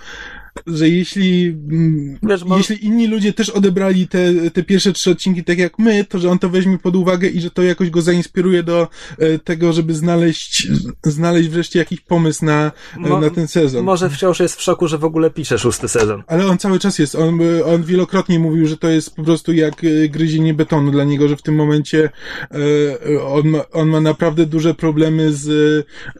[0.67, 5.57] że jeśli, mm, Wiesz, jeśli inni ludzie też odebrali te, te pierwsze trzy odcinki tak
[5.57, 8.63] jak my, to że on to weźmie pod uwagę i że to jakoś go zainspiruje
[8.63, 8.87] do
[9.17, 10.67] e, tego, żeby znaleźć,
[11.03, 13.85] znaleźć wreszcie jakiś pomysł na, e, Mo- na ten sezon.
[13.85, 16.23] Może wciąż jest w szoku, że w ogóle pisze szósty sezon.
[16.27, 17.15] Ale on cały czas jest.
[17.15, 21.27] On, on wielokrotnie mówił, że to jest po prostu jak e, gryzienie betonu dla niego,
[21.27, 22.09] że w tym momencie
[23.25, 25.45] on, ma, on ma naprawdę duże problemy z,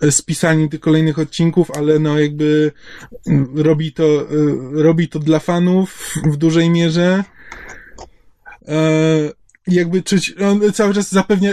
[0.02, 2.72] z pisaniem tych kolejnych odcinków, ale no jakby
[3.28, 7.24] mm, robi to, e, robi to dla fanów w dużej mierze.
[9.68, 11.52] Jakby czuć, on cały czas zapewnia,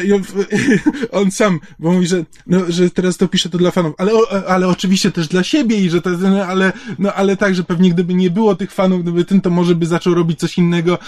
[1.11, 4.13] on, sam, bo mówi, że, no, że teraz to pisze to dla fanów, ale,
[4.47, 7.91] ale oczywiście też dla siebie i że to, no, ale, no, ale tak, że pewnie
[7.91, 10.99] gdyby nie było tych fanów, gdyby ten, to może by zaczął robić coś innego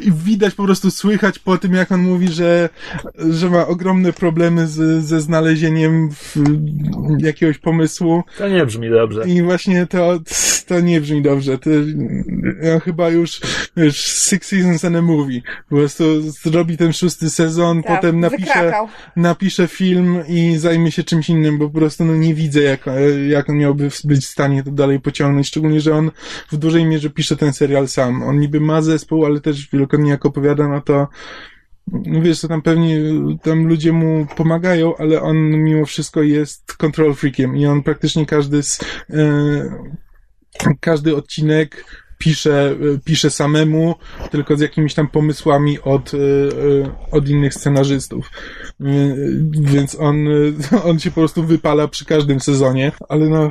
[0.00, 2.68] I- widać po prostu, słychać po tym, jak on mówi, że,
[3.30, 6.10] że ma ogromne problemy z, ze znalezieniem
[7.18, 9.28] jakiegoś pomysłu To nie brzmi dobrze.
[9.28, 10.20] i właśnie to,
[10.70, 11.58] to nie brzmi dobrze.
[11.58, 11.70] To,
[12.62, 13.40] ja chyba już,
[13.76, 15.42] już Six Seasons and a Movie.
[15.68, 18.88] Po prostu zrobi ten szósty sezon, Tak, potem napisze, wykrakał.
[19.16, 22.84] napisze film i zajmie się czymś innym, bo po prostu no, nie widzę, jak,
[23.28, 25.46] jak on miałby być w stanie to dalej pociągnąć.
[25.48, 26.10] Szczególnie, że on
[26.52, 28.22] w dużej mierze pisze ten serial sam.
[28.22, 31.08] On niby ma zespół, ale też wielokrotnie jak opowiada, no to
[31.92, 32.96] no wiesz, to tam pewnie
[33.42, 38.62] tam ludzie mu pomagają, ale on mimo wszystko jest control freakiem i on praktycznie każdy
[38.62, 38.80] z,
[39.10, 40.00] e,
[40.80, 41.84] każdy odcinek
[42.20, 43.94] pisze, e, pisze samemu,
[44.30, 46.20] tylko z jakimiś tam pomysłami od, e, e,
[47.10, 48.30] od innych scenarzystów.
[49.50, 50.16] Więc on,
[50.88, 53.50] on się po prostu wypala przy każdym sezonie, ale no,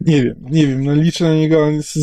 [0.00, 1.98] nie wiem, nie wiem, no liczę na niego, on jest,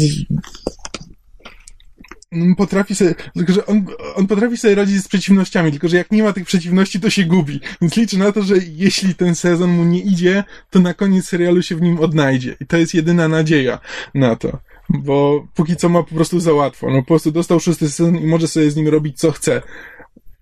[2.58, 6.24] potrafi sobie, tylko że on, on potrafi sobie radzić z przeciwnościami, tylko że jak nie
[6.24, 7.60] ma tych przeciwności, to się gubi.
[7.82, 11.62] Więc liczę na to, że jeśli ten sezon mu nie idzie, to na koniec serialu
[11.62, 12.56] się w nim odnajdzie.
[12.60, 13.80] I to jest jedyna nadzieja
[14.16, 14.58] na to.
[14.90, 16.92] Bo póki co ma po prostu za łatwo.
[16.92, 19.62] No po prostu dostał szósty sezon i może sobie z nim robić co chce.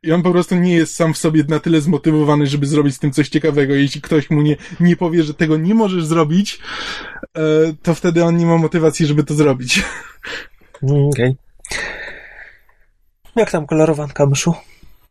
[0.03, 2.99] I on po prostu nie jest sam w sobie na tyle zmotywowany, żeby zrobić z
[2.99, 3.75] tym coś ciekawego.
[3.75, 6.59] Jeśli ktoś mu nie, nie powie, że tego nie możesz zrobić,
[7.37, 7.41] e,
[7.83, 9.83] to wtedy on nie ma motywacji, żeby to zrobić.
[10.83, 11.35] Mm, Okej.
[13.35, 14.53] Jak tam kolorowanka, myszu?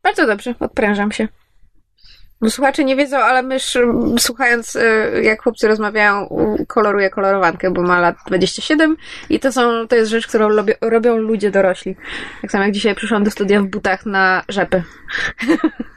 [0.02, 1.28] Bardzo dobrze, odprężam się.
[2.40, 3.78] Bo słuchacze nie wiedzą, ale mysz,
[4.18, 6.28] słuchając, y, jak chłopcy rozmawiają,
[6.68, 8.96] koloruje kolorowankę, bo ma lat 27
[9.30, 11.96] i to są, to jest rzecz, którą robią, robią ludzie dorośli.
[12.42, 14.82] Tak samo jak dzisiaj przyszłam do studia w butach na rzepy.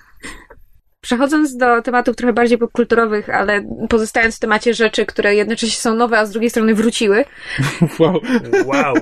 [1.02, 6.20] Przechodząc do tematów trochę bardziej popkulturowych, ale pozostając w temacie rzeczy, które jednocześnie są nowe,
[6.20, 7.26] a z drugiej strony wróciły.
[8.00, 8.22] Wow.
[8.66, 8.96] Wow.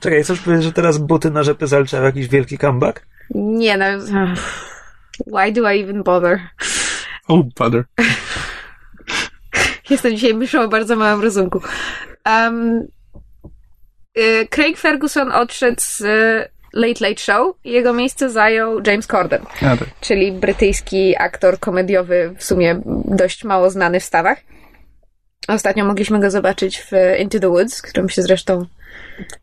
[0.00, 3.06] Czekaj, chcesz powiedzieć, że teraz buty na rzepy zaliczają jakiś wielki comeback?
[3.34, 3.84] Nie, no.
[5.26, 6.40] Why do I even bother?
[7.28, 7.84] Oh, butter.
[9.90, 11.60] Jestem dzisiaj myszą o bardzo małym rozumku.
[12.26, 12.86] Um,
[14.50, 16.02] Craig Ferguson odszedł z
[16.72, 19.88] Late Late Show i jego miejsce zajął James Corden, A, tak.
[20.00, 24.38] czyli brytyjski aktor komediowy, w sumie dość mało znany w Stanach.
[25.48, 26.90] Ostatnio mogliśmy go zobaczyć w
[27.20, 28.66] Into the Woods, którym się zresztą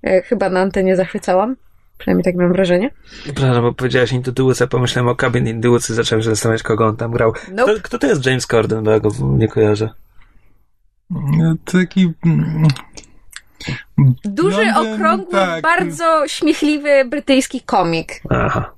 [0.04, 1.56] e, chyba na antenie zachwycałam.
[1.98, 2.92] Przynajmniej tak mam wrażenie.
[3.24, 6.22] Przepraszam, bo powiedziałaś Into the Woods, a pomyślałem o Cabin in the Woods i zacząłem
[6.22, 7.34] się zastanawiać, kogo on tam grał.
[7.52, 7.74] Nope.
[7.74, 9.90] Kto, kto to jest James Corden, bo ja go nie kojarzę.
[11.72, 12.14] Taki...
[14.26, 15.62] Duży, okrągły, tak.
[15.62, 18.22] bardzo śmiechliwy brytyjski komik.
[18.30, 18.72] Aha.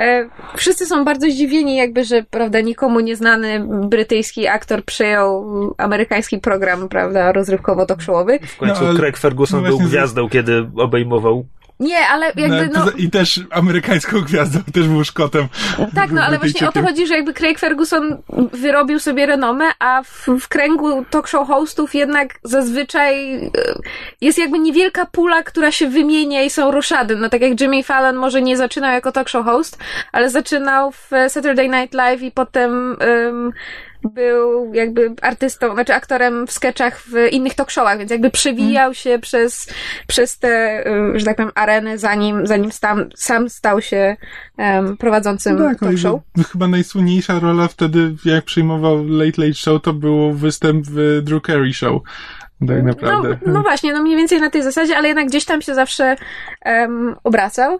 [0.00, 5.44] E, Wszyscy są bardzo zdziwieni, jakby, że, prawda, nikomu nieznany brytyjski aktor przejął
[5.78, 8.38] amerykański program, prawda, rozrywkowo-talkshowowy.
[8.46, 11.46] W końcu No, ale- Craig Ferguson no był właśnie z- gwiazdą, kiedy obejmował.
[11.80, 15.48] Nie, ale jakby, No, no, I też amerykańską gwiazdą, też był Szkotem.
[15.94, 18.16] tak, no, ale właśnie o to chodzi, że jakby Craig Ferguson
[18.52, 23.50] wyrobił sobie renomę, a w, w kręgu talk show hostów jednak zazwyczaj e,
[24.20, 27.16] jest jakby niewielka pula, która się wymienia i są roszady.
[27.16, 29.78] No tak jak Jimmy Fallon może nie zaczynał jako talk show host,
[30.12, 33.52] ale zaczynał w Saturday Night Live i potem em,
[34.04, 39.18] był jakby artystą, znaczy aktorem w sketchach w innych talk showach, więc jakby przewijał się
[39.18, 39.66] przez,
[40.06, 40.84] przez te,
[41.14, 44.16] y, że tak powiem, areny, zanim, zanim sam, sam stał się
[44.56, 46.20] em, prowadzącym Tak, no talk i show.
[46.36, 51.42] że chyba najsłynniejsza rola wtedy, jak przyjmował Late Late Show, to było występ w Drew
[51.42, 52.02] Carey Show.
[52.68, 53.28] Tak naprawdę.
[53.46, 56.16] No, no właśnie, no mniej więcej na tej zasadzie, ale jednak gdzieś tam się zawsze
[56.60, 57.78] em, obracał.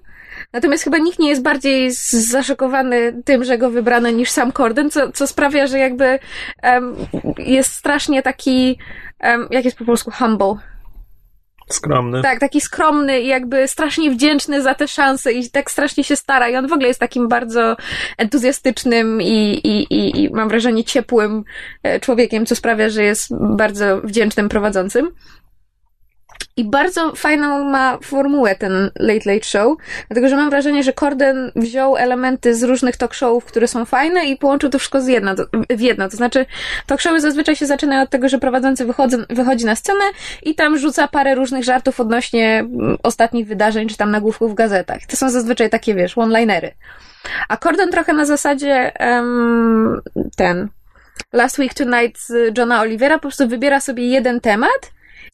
[0.53, 5.13] Natomiast chyba nikt nie jest bardziej zaszokowany tym, że go wybrano niż sam Corden, co,
[5.13, 6.19] co sprawia, że jakby
[6.63, 6.95] em,
[7.39, 8.79] jest strasznie taki,
[9.23, 10.55] um, jak jest po polsku, humble.
[11.71, 12.23] Skromny.
[12.23, 16.49] Tak, taki skromny i jakby strasznie wdzięczny za te szanse i tak strasznie się stara.
[16.49, 17.77] I on w ogóle jest takim bardzo
[18.19, 21.45] entuzjastycznym i, i, i, i mam wrażenie ciepłym
[21.83, 25.11] e, człowiekiem, co sprawia, że jest bardzo wdzięcznym prowadzącym.
[26.57, 29.79] I bardzo fajną ma formułę ten Late Late Show,
[30.09, 34.27] dlatego że mam wrażenie, że Corden wziął elementy z różnych talk showów, które są fajne
[34.27, 35.35] i połączył to wszystko z jedno,
[35.71, 36.09] w jedno.
[36.09, 36.47] To znaczy,
[36.87, 40.05] talk showy zazwyczaj się zaczynają od tego, że prowadzący wychodzi, wychodzi na scenę
[40.43, 45.07] i tam rzuca parę różnych żartów odnośnie mm, ostatnich wydarzeń, czy tam nagłówków w gazetach.
[45.07, 46.75] To są zazwyczaj takie, wiesz, one-linery.
[47.49, 50.01] A Corden trochę na zasadzie em,
[50.37, 50.69] ten
[51.33, 54.91] Last Week Tonight z Johna Olivera po prostu wybiera sobie jeden temat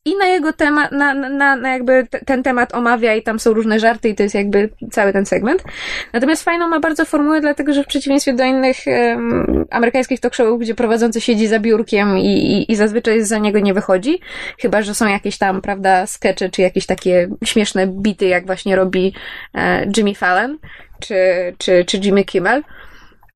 [0.07, 3.52] i na jego temat, na, na, na jakby te- ten temat omawia i tam są
[3.52, 5.64] różne żarty i to jest jakby cały ten segment.
[6.12, 10.61] Natomiast fajną ma bardzo formułę, dlatego że w przeciwieństwie do innych em, amerykańskich talk showów,
[10.61, 14.20] gdzie prowadzący siedzi za biurkiem i, i, i zazwyczaj za niego nie wychodzi,
[14.61, 19.12] chyba, że są jakieś tam, prawda, skecze, czy jakieś takie śmieszne bity, jak właśnie robi
[19.54, 20.59] e, Jimmy Fallon,
[21.00, 21.14] czy,
[21.59, 22.62] czy, czy Jimmy Kimmel,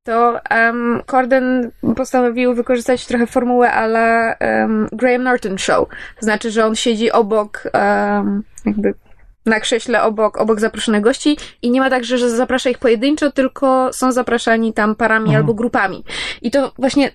[0.03, 5.89] to um, Corden postanowił wykorzystać trochę formułę ala um, Graham Norton Show.
[5.89, 8.93] To znaczy, że on siedzi obok, um, jakby
[9.45, 13.93] na krześle obok, obok zaproszonych gości i nie ma tak, że, zaprasza ich pojedynczo, tylko
[13.93, 15.37] są zapraszani tam parami Mhm.
[15.37, 16.03] albo grupami.
[16.41, 17.11] I to właśnie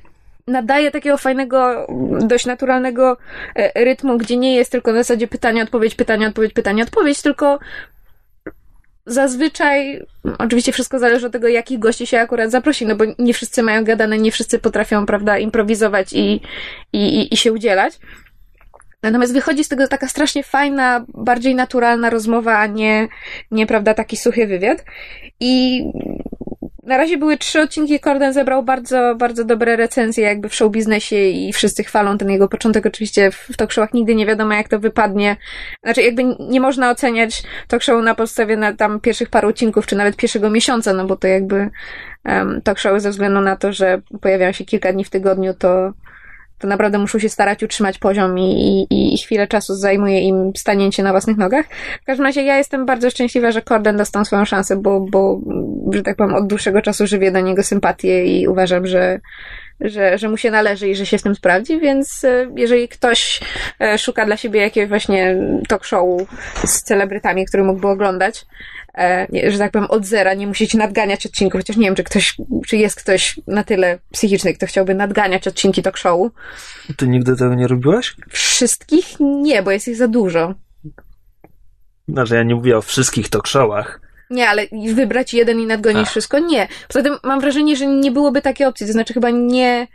[0.46, 1.86] nadaje takiego fajnego,
[2.20, 3.16] dość naturalnego
[3.56, 7.58] e, rytmu, gdzie nie jest tylko na zasadzie pytania, odpowiedź, pytania, odpowiedź, pytania, odpowiedź, tylko
[9.06, 10.02] zazwyczaj,
[10.38, 13.84] oczywiście wszystko zależy od tego, jakich gości się akurat zaprosi, no bo nie wszyscy mają
[13.84, 16.40] gadane, nie wszyscy potrafią, prawda, improwizować i,
[16.92, 17.98] i, i, się udzielać.
[19.02, 23.08] Natomiast wychodzi z tego taka strasznie fajna, bardziej naturalna rozmowa, a nie,
[23.50, 24.84] nie prawda, taki suchy wywiad.
[25.40, 25.84] I
[26.86, 31.16] na razie były trzy odcinki, Corden zebrał bardzo, bardzo dobre recenzje jakby w show biznesie
[31.16, 32.86] i wszyscy chwalą ten jego początek.
[32.86, 35.36] Oczywiście w talk showach nigdy nie wiadomo jak to wypadnie.
[35.84, 39.96] Znaczy jakby nie można oceniać talk show na podstawie na tam pierwszych paru odcinków, czy
[39.96, 41.70] nawet pierwszego miesiąca, no bo to jakby
[42.24, 45.92] um, talk showy ze względu na to, że pojawiają się kilka dni w tygodniu, to
[46.58, 51.02] to naprawdę muszą się starać utrzymać poziom i, i, i chwilę czasu zajmuje im stanięcie
[51.02, 51.66] na własnych nogach.
[52.02, 55.40] W każdym razie ja jestem bardzo szczęśliwa, że Corden dostał swoją szansę, bo, bo
[55.92, 59.20] że tak powiem, od dłuższego czasu żywię do niego sympatię i uważam, że,
[59.80, 63.40] że, że mu się należy i że się w tym sprawdzi, więc e, jeżeli ktoś
[63.80, 65.36] e, szuka dla siebie jakiegoś właśnie
[65.68, 66.06] talk show
[66.64, 68.46] z celebrytami, który mógłby oglądać,
[69.48, 72.36] że tak powiem, od zera, nie musicie nadganiać odcinków, chociaż nie wiem, czy ktoś,
[72.66, 76.30] czy jest ktoś na tyle psychiczny, kto chciałby nadganiać odcinki talk show.
[76.96, 78.16] Ty nigdy tego nie robiłaś?
[78.28, 80.54] Wszystkich nie, bo jest ich za dużo.
[82.08, 84.00] Znaczy, ja nie mówię o wszystkich talk showach.
[84.30, 84.62] Nie, ale
[84.94, 86.10] wybrać jeden i nadgonić Ach.
[86.10, 86.38] wszystko?
[86.38, 86.68] Nie.
[86.88, 88.86] Poza tym mam wrażenie, że nie byłoby takiej opcji.
[88.86, 89.86] To znaczy chyba nie,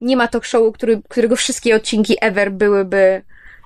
[0.00, 3.22] nie ma talk showu, który, którego wszystkie odcinki ever byłyby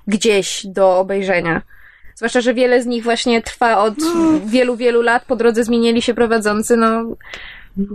[0.07, 1.61] gdzieś do obejrzenia.
[2.15, 3.95] Zwłaszcza, że wiele z nich właśnie trwa od
[4.45, 5.25] wielu, wielu lat.
[5.25, 7.05] Po drodze zmienili się prowadzący, no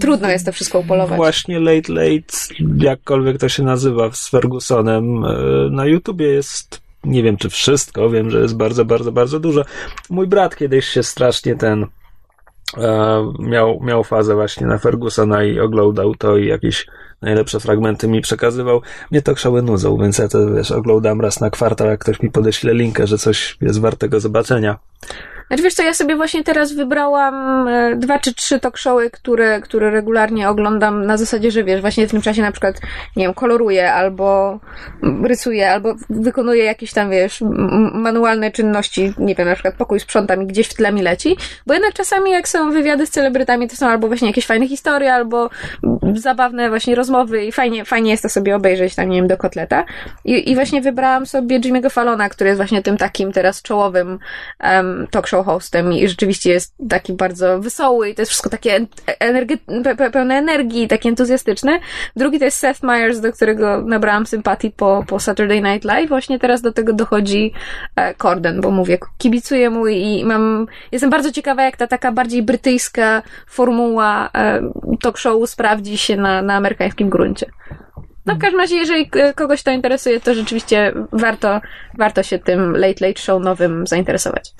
[0.00, 1.16] trudno jest to wszystko upolować.
[1.16, 2.36] Właśnie Late Late,
[2.78, 5.28] jakkolwiek to się nazywa, z Fergusonem, e,
[5.70, 9.64] na YouTubie jest, nie wiem czy wszystko, wiem, że jest bardzo, bardzo, bardzo dużo.
[10.10, 11.86] Mój brat kiedyś się strasznie ten
[13.38, 16.86] miał, miał fazę właśnie na Fergusona i oglądał to i jakieś
[17.22, 18.82] najlepsze fragmenty mi przekazywał.
[19.10, 22.30] Mnie to krzały nudzą, więc ja to, wiesz, oglądam raz na kwartał, jak ktoś mi
[22.30, 24.78] podeśle linkę, że coś jest wartego zobaczenia.
[25.50, 29.60] Znaczy wiesz co, ja sobie właśnie teraz wybrałam e, dwa czy trzy talk showy, które,
[29.60, 32.80] które regularnie oglądam na zasadzie, że wiesz, właśnie w tym czasie na przykład,
[33.16, 34.58] nie wiem, koloruję albo
[35.24, 37.42] rysuję, albo wykonuję jakieś tam, wiesz,
[37.92, 41.36] manualne czynności, nie wiem, na przykład pokój sprzątam i gdzieś w tle mi leci,
[41.66, 45.14] bo jednak czasami jak są wywiady z celebrytami, to są albo właśnie jakieś fajne historie,
[45.14, 45.50] albo
[46.14, 49.84] zabawne właśnie rozmowy i fajnie, fajnie jest to sobie obejrzeć tam, nie wiem, do kotleta.
[50.24, 54.18] I, i właśnie wybrałam sobie Jimmy'ego Fallona, który jest właśnie tym takim teraz czołowym
[54.64, 58.74] um, talk show hostem i rzeczywiście jest taki bardzo wesoły i to jest wszystko takie
[58.74, 58.86] en-
[59.20, 61.80] energe- pe- pe- pełne energii, takie entuzjastyczne.
[62.16, 66.08] Drugi to jest Seth Meyers, do którego nabrałam sympatii po, po Saturday Night Live.
[66.08, 67.52] Właśnie teraz do tego dochodzi
[67.96, 72.42] e, Corden, bo mówię, kibicuję mu i mam, jestem bardzo ciekawa, jak ta taka bardziej
[72.42, 74.60] brytyjska formuła e,
[75.02, 77.46] talk showu sprawdzi się na, na amerykańskim gruncie.
[78.26, 81.60] No w każdym razie, jeżeli kogoś to interesuje, to rzeczywiście warto,
[81.98, 84.54] warto się tym Late Late Show nowym zainteresować.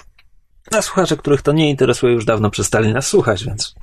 [0.79, 3.75] A słuchacze, których to nie interesuje, już dawno przestali nas słuchać, więc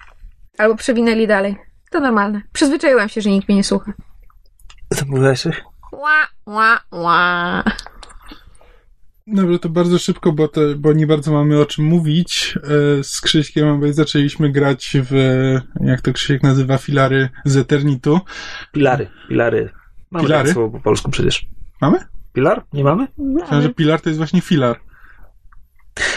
[0.58, 1.56] Albo przewinęli dalej.
[1.92, 2.42] To normalne.
[2.54, 3.94] Przyzwyczaiłam się, że nikt mnie nie słucha.
[5.00, 5.44] to mówiłaś?
[5.92, 7.64] Ła, ła, ła.
[9.28, 12.58] Dobra, to bardzo szybko, bo, to, bo nie bardzo mamy o czym mówić.
[13.00, 15.14] E, Z Krzyśkiem obaj zaczęliśmy grać w,
[15.82, 18.20] jak to Krzysiek nazywa, filary z Eternitu.
[18.72, 19.70] Pilary, pilary.
[20.12, 20.44] Mamy Pilary?
[20.44, 21.46] takie słowo po polsku przecież.
[21.82, 21.98] Mamy?
[22.34, 22.64] Pilar?
[22.74, 23.08] Nie mamy?
[23.18, 24.80] Myślałem, że pilar to jest właśnie filar.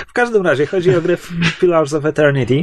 [0.07, 1.17] W każdym razie chodzi o grę
[1.61, 2.63] Pillars of Eternity,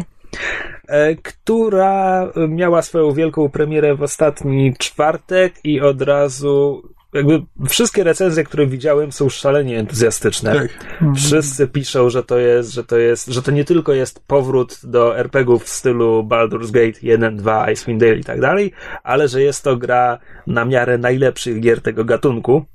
[0.87, 8.43] e, która miała swoją wielką premierę w ostatni czwartek i od razu jakby wszystkie recenzje,
[8.43, 10.53] które widziałem są szalenie entuzjastyczne.
[10.53, 10.69] Tak.
[11.15, 15.17] Wszyscy piszą, że to jest, że to jest, że to nie tylko jest powrót do
[15.17, 18.71] RPGów w stylu Baldur's Gate 1, 2, Icewind Dale i tak dalej,
[19.03, 22.65] ale że jest to gra na miarę najlepszych gier tego gatunku.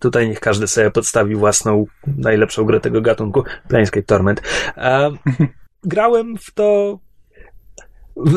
[0.00, 4.42] Tutaj niech każdy sobie podstawi własną najlepszą grę tego gatunku, Planescape Torment.
[4.76, 5.10] E,
[5.84, 6.98] grałem w to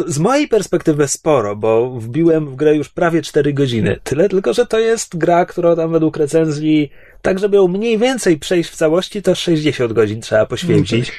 [0.07, 3.99] z mojej perspektywy sporo, bo wbiłem w grę już prawie 4 godziny.
[4.03, 6.91] Tyle tylko, że to jest gra, która tam według recenzji,
[7.21, 11.11] tak żeby ją mniej więcej przejść w całości, to 60 godzin trzeba poświęcić.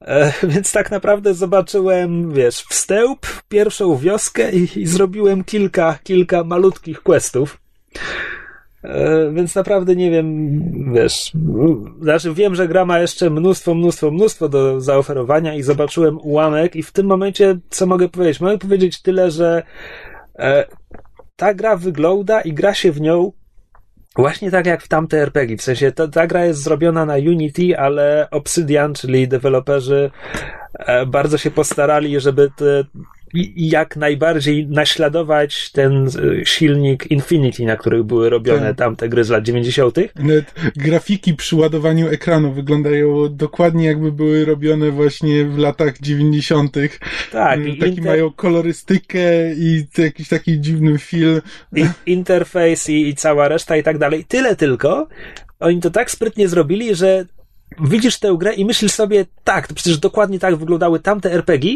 [0.00, 7.02] E, więc tak naprawdę zobaczyłem, wiesz, wstęp, pierwszą wioskę i, i zrobiłem kilka, kilka malutkich
[7.02, 7.58] questów.
[8.84, 10.50] E, Więc naprawdę nie wiem,
[10.94, 11.32] wiesz,
[12.00, 16.82] znaczy wiem, że gra ma jeszcze mnóstwo, mnóstwo, mnóstwo do zaoferowania i zobaczyłem ułamek i
[16.82, 18.40] w tym momencie, co mogę powiedzieć?
[18.40, 19.62] Mogę powiedzieć tyle, że
[20.38, 20.64] e,
[21.36, 23.32] ta gra wygląda i gra się w nią
[24.16, 25.56] właśnie tak jak w tamte RPG.
[25.56, 30.10] W sensie ta, ta gra jest zrobiona na Unity, ale Obsidian, czyli deweloperzy
[30.78, 32.84] e, bardzo się postarali, żeby te,
[33.56, 38.76] jak najbardziej naśladować ten e, silnik Infinity, na których były robione Tak.
[38.76, 39.96] tamte gry z lat 90.
[40.16, 46.76] Nawet grafiki przy ładowaniu ekranu wyglądają dokładnie jakby były robione właśnie w latach 90.
[47.32, 51.40] Tak, Mm, i Taki inter- mają kolorystykę i jakiś taki dziwny film.
[51.76, 54.24] i, interfejs i, i cała reszta i tak dalej.
[54.24, 55.08] Tyle tylko,
[55.60, 57.24] oni to tak sprytnie zrobili, że
[57.78, 61.70] widzisz tę grę i myślisz sobie, tak, to przecież dokładnie tak wyglądały tamte RPG,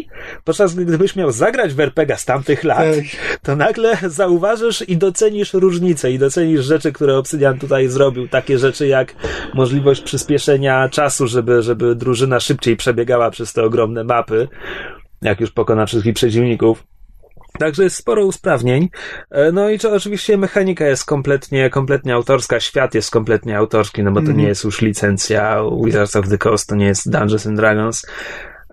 [0.45, 2.87] podczas gdy gdybyś miał zagrać w RPG z tamtych lat,
[3.43, 8.29] to nagle zauważysz i docenisz różnice i docenisz rzeczy, które Obsydian tutaj zrobił.
[8.29, 9.15] Takie rzeczy jak
[9.55, 14.49] możliwość przyspieszenia czasu, żeby, żeby drużyna szybciej przebiegała przez te ogromne mapy,
[15.23, 16.94] jak już pokona wszystkich przeciwników.
[17.59, 18.89] Także jest sporo usprawnień.
[19.31, 24.17] E, No i oczywiście mechanika jest kompletnie, kompletnie autorska, świat jest kompletnie autorski, no bo
[24.17, 24.39] to Mhm.
[24.39, 28.07] nie jest już licencja Wizards of the Coast, to nie jest Dungeons and Dragons.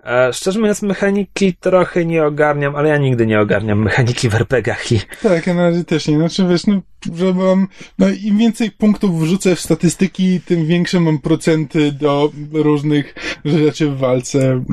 [0.06, 4.92] E, szczerze mówiąc, mechaniki trochę nie ogarniam, ale ja nigdy nie ogarniam mechaniki w RPGach
[4.92, 6.16] i Tak, ja na razie też nie.
[6.16, 6.80] Znaczy, wiesz, no,
[7.14, 13.14] że mam, no im więcej punktów wrzucę w statystyki, tym większe mam procenty do różnych
[13.44, 14.64] rzeczy w walce.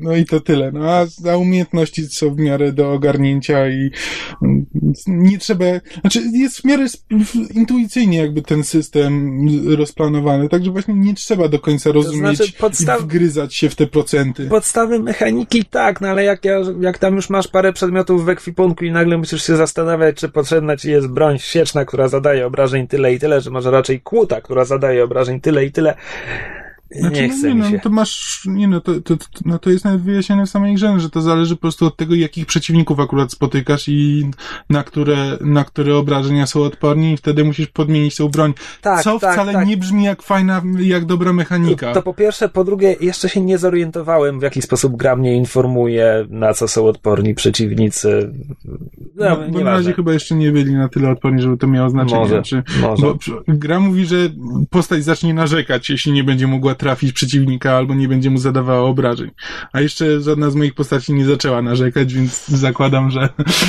[0.00, 0.72] No i to tyle.
[0.72, 3.90] No a, a umiejętności są w miarę do ogarnięcia i
[4.42, 4.66] mm,
[5.06, 5.64] nie trzeba,
[6.00, 6.86] znaczy jest w miarę
[7.54, 9.40] intuicyjnie jakby ten system
[9.76, 13.86] rozplanowany, także właśnie nie trzeba do końca rozumieć znaczy podstaw- i wgryzać się w te
[13.86, 14.29] procenty.
[14.48, 18.84] Podstawy mechaniki tak, no ale jak, ja, jak tam już masz parę przedmiotów w ekwipunku
[18.84, 23.14] i nagle musisz się zastanawiać, czy potrzebna ci jest broń sieczna, która zadaje obrażeń tyle
[23.14, 25.94] i tyle, że może raczej kłuta, która zadaje obrażeń tyle i tyle.
[26.90, 29.70] Znaczy, nie no, nie, mi no, to masz, nie no, to, to, to, no, to
[29.70, 33.00] jest nawet wyjaśnione w samej grze, że to zależy po prostu od tego, jakich przeciwników
[33.00, 34.30] akurat spotykasz i
[34.70, 38.54] na które, na które obrażenia są odporni i wtedy musisz podmienić tą broń.
[38.80, 39.66] Tak, Co tak, wcale tak.
[39.66, 41.92] nie brzmi jak fajna, jak dobra mechanika.
[41.92, 46.26] To po pierwsze, po drugie, jeszcze się nie zorientowałem, w jaki sposób gra mnie informuje,
[46.30, 48.32] na co są odporni przeciwnicy.
[49.16, 51.90] No, No, bo na razie chyba jeszcze nie byli na tyle odporni, żeby to miało
[51.90, 52.20] znaczenie.
[52.20, 53.06] Może, Czy, może.
[53.06, 53.16] Bo
[53.48, 54.16] gra mówi, że
[54.70, 59.30] postać zacznie narzekać, jeśli nie będzie mogła trafić przeciwnika albo nie będzie mu zadawała obrażeń.
[59.72, 63.28] A jeszcze żadna z moich postaci nie zaczęła narzekać, więc zakładam, że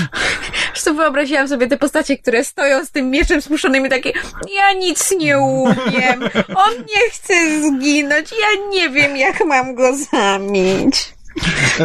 [0.74, 4.12] Zresztą wyobraziłam sobie te postacie, które stoją z tym mieczem spuszczonym i takie
[4.56, 6.22] ja nic nie umiem,
[6.56, 11.14] on nie chce zginąć, ja nie wiem jak mam go zamieć.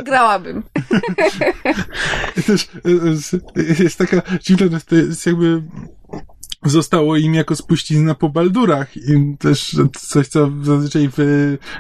[0.05, 0.63] Grałabym.
[2.47, 5.63] też e, z- jest taka dziwna, to jest jakby
[6.65, 11.17] zostało im jako spuścizna po baldurach i też coś, co zazwyczaj w,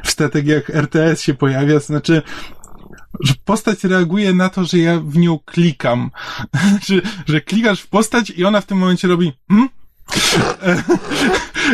[0.04, 2.22] w strategiach RTS się pojawia, znaczy
[3.20, 6.10] że postać reaguje na to, że ja w nią klikam.
[6.86, 6.94] że,
[7.32, 9.68] że klikasz w postać i ona w tym momencie robi hmm?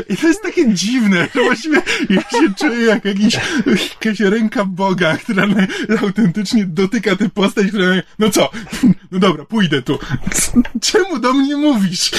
[0.09, 3.37] I to jest takie dziwne, że właściwie ja się czuję jak jakiś,
[4.05, 5.47] jakaś ręka Boga, która
[6.03, 7.87] autentycznie dotyka tę postać, która
[8.18, 8.51] no co,
[9.12, 9.99] no dobra, pójdę tu.
[10.80, 12.11] Czemu do mnie mówisz?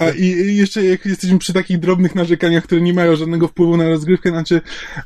[0.00, 3.76] A i i jeszcze jak jesteśmy przy takich drobnych narzekaniach, które nie mają żadnego wpływu
[3.76, 4.60] na rozgrywkę, znaczy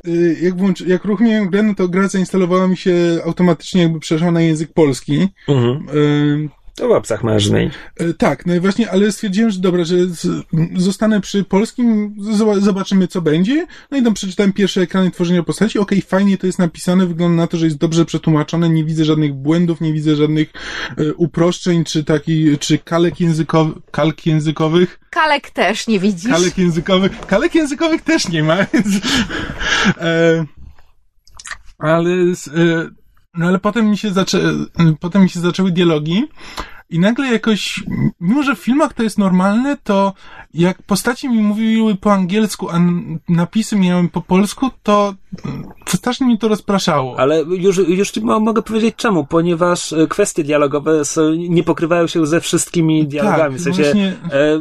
[0.07, 4.31] y, jak, włączy, jak uruchomiłem grę, no to gra zainstalowała mi się automatycznie jakby przeszła
[4.31, 5.27] na język polski.
[5.47, 5.97] Mhm.
[5.97, 7.73] Y, To w obcach możesz zmienić.
[7.99, 10.27] E, Tak, no i właśnie, ale stwierdziłem, że dobra, że z,
[10.77, 13.67] zostanę przy polskim, z- zobaczymy co będzie.
[13.91, 15.79] No i tam przeczytałem pierwsze ekrany tworzenia postaci.
[15.79, 19.33] Okej, fajnie to jest napisane, wygląda na to, że jest dobrze przetłumaczone, nie widzę żadnych
[19.33, 20.53] błędów, nie widzę żadnych
[20.97, 26.31] e, uproszczeń, czy taki, czy kalek językowych, kalk językowych, Kalek też nie widzisz.
[26.31, 28.87] kalek językowych, kalek językowych też nie ma, więc,
[29.97, 30.45] e,
[31.77, 32.51] ale, z- e,
[33.37, 34.53] no ale potem mi się zaczę,
[34.99, 36.23] potem mi się zaczęły dialogi
[36.89, 37.83] i nagle jakoś,
[38.21, 40.13] mimo że w filmach to jest normalne, to
[40.53, 42.79] jak postaci mi mówiły po angielsku, a
[43.29, 45.13] napisy miałem po polsku, to
[45.45, 47.19] mm, strasznie mi to rozpraszało.
[47.19, 52.07] Ale już, już ci mo- mogę powiedzieć czemu, ponieważ e, kwestie dialogowe są, nie pokrywają
[52.07, 53.55] się ze wszystkimi dialogami.
[53.57, 54.59] w sensie, Tak, właśnie- e, e,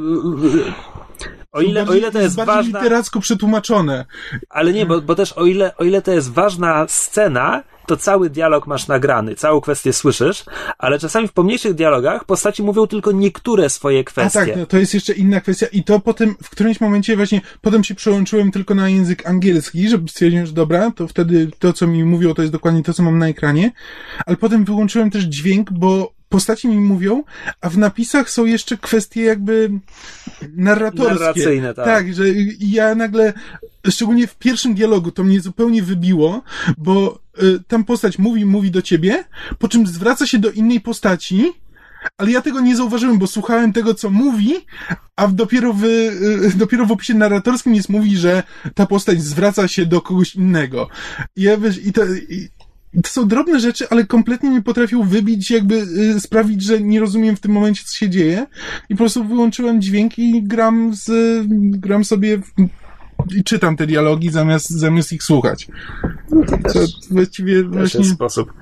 [1.54, 4.04] o ile, o ile to jest bardziej ważna, literacko przetłumaczone.
[4.50, 8.30] ale nie, bo, bo też o ile, o ile to jest ważna scena, to cały
[8.30, 10.44] dialog masz nagrany, całą kwestię słyszysz,
[10.78, 14.38] ale czasami w pomniejszych dialogach postaci mówią tylko niektóre swoje A kwestie.
[14.38, 17.84] tak, no, to jest jeszcze inna kwestia i to potem w którymś momencie właśnie, potem
[17.84, 22.04] się przełączyłem tylko na język angielski, żeby stwierdzić, że dobra, to wtedy to, co mi
[22.04, 23.72] mówią, to jest dokładnie to, co mam na ekranie,
[24.26, 27.22] ale potem wyłączyłem też dźwięk, bo postaci mi mówią,
[27.60, 29.70] a w napisach są jeszcze kwestie jakby
[30.56, 31.14] narratorskie.
[31.14, 31.84] Narracyjne, tak.
[31.84, 32.24] Tak, że
[32.60, 33.32] ja nagle,
[33.90, 36.42] szczególnie w pierwszym dialogu, to mnie zupełnie wybiło,
[36.78, 39.24] bo y, tam postać mówi, mówi do ciebie,
[39.58, 41.52] po czym zwraca się do innej postaci,
[42.18, 44.54] ale ja tego nie zauważyłem, bo słuchałem tego, co mówi,
[45.16, 48.42] a dopiero w, y, dopiero w opisie narratorskim jest mówi, że
[48.74, 50.88] ta postać zwraca się do kogoś innego.
[51.36, 52.48] I ja wiesz, i to, i,
[53.02, 55.74] to są drobne rzeczy, ale kompletnie mnie potrafią wybić, jakby
[56.16, 58.46] y, sprawić, że nie rozumiem w tym momencie, co się dzieje.
[58.88, 61.10] I po prostu wyłączyłem dźwięk i gram z,
[61.78, 62.52] gram sobie w,
[63.36, 65.68] i czytam te dialogi zamiast, zamiast ich słuchać.
[66.72, 66.80] Co
[67.10, 68.00] właściwie Też właśnie...
[68.00, 68.52] jest sposób.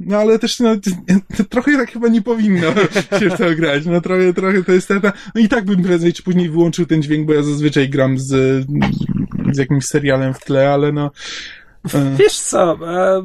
[0.00, 0.90] No ale też no, to,
[1.36, 2.66] to trochę tak chyba nie powinno
[3.18, 3.86] się w to grać.
[3.86, 5.12] No trochę, trochę to jest taka...
[5.34, 8.66] No i tak bym prędzej czy później wyłączył ten dźwięk, bo ja zazwyczaj gram z,
[9.52, 11.10] z jakimś serialem w tle, ale no...
[11.94, 13.22] e, Wiesz co, e,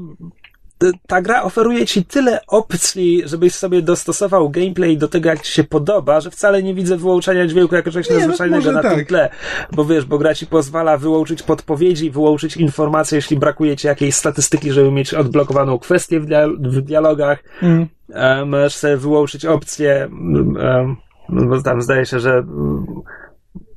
[1.08, 5.64] ta gra oferuje ci tyle opcji, żebyś sobie dostosował gameplay do tego, jak ci się
[5.64, 9.08] podoba, że wcale nie widzę wyłączania dźwięku jako czegoś Nie, no, nadzwyczajnego na tym tak.
[9.08, 9.30] tle.
[9.72, 14.72] Bo wiesz, bo gra ci pozwala wyłączyć podpowiedzi, wyłączyć informacje, jeśli brakuje ci jakiejś statystyki,
[14.72, 17.44] żeby mieć odblokowaną kwestię w, dia- w dialogach.
[17.62, 17.88] mm.
[18.14, 20.96] E, możesz sobie wyłączyć opcję, mm, e,
[21.30, 22.86] no bo tam zdaje się, że mm,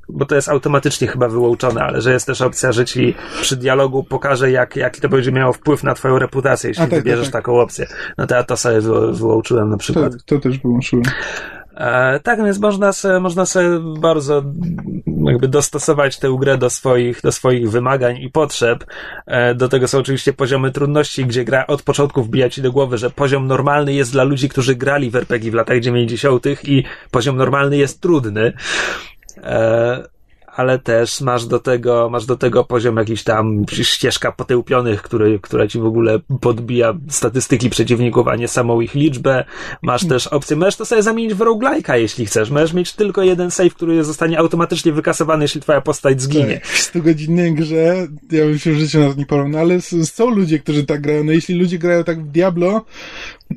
[0.09, 4.03] bo to jest automatycznie chyba wyłączone, ale że jest też opcja, że ci przy dialogu
[4.03, 7.33] pokaże, jak, jaki to będzie miało wpływ na twoją reputację, jeśli A, tak, wybierzesz tak,
[7.33, 7.41] tak.
[7.41, 7.87] taką opcję.
[8.17, 10.13] No to ja to sobie wy, wyłączyłem na przykład.
[10.25, 11.03] to też wyłączyłem.
[11.79, 14.43] E, tak, więc można sobie, można sobie bardzo
[15.23, 18.85] jakby dostosować tę grę do swoich, do swoich wymagań i potrzeb.
[19.25, 22.97] E, do tego są oczywiście poziomy trudności, gdzie gra od początku wbija ci do głowy,
[22.97, 26.45] że poziom normalny jest dla ludzi, którzy grali w RPG w latach 90.
[26.63, 28.53] i poziom normalny jest trudny.
[29.43, 30.09] E,
[30.55, 35.67] ale też masz do tego, masz do tego poziom jakiś tam ścieżka potyłpionych, który, która
[35.67, 39.45] ci w ogóle podbija statystyki przeciwników, a nie samą ich liczbę.
[39.81, 42.49] Masz też opcję, możesz to sobie zamienić w roguelike'a, jeśli chcesz.
[42.49, 46.53] Możesz mieć tylko jeden save, który zostanie automatycznie wykasowany, jeśli twoja postać zginie.
[46.53, 50.29] Tak, w 100-godzinnej grze, ja bym się w życiu na to nie porównał, ale są
[50.29, 51.23] ludzie, którzy tak grają.
[51.23, 52.85] No jeśli ludzie grają tak w Diablo,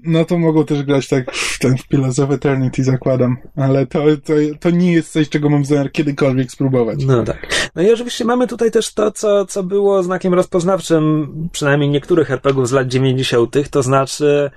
[0.04, 3.36] no to mogą też grać tak w ten w Pillars of Eternity, zakładam.
[3.56, 7.04] Ale to, to, to nie jest coś, czego mam zamiar kiedykolwiek spróbować.
[7.04, 7.70] No tak.
[7.74, 12.68] No i oczywiście mamy tutaj też to, co, co było znakiem rozpoznawczym przynajmniej niektórych RPGów
[12.68, 14.50] z lat 90., to znaczy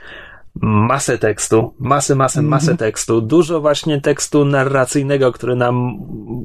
[0.62, 5.98] masę tekstu, masę, masę, masę tekstu, dużo właśnie tekstu narracyjnego, który nam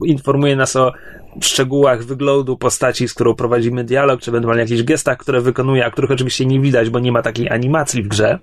[0.07, 0.93] informuje nas o
[1.41, 6.11] szczegółach wyglądu postaci, z którą prowadzimy dialog, czy ewentualnie jakichś gestach, które wykonuje, a których
[6.11, 8.39] oczywiście nie widać, bo nie ma takiej animacji w grze.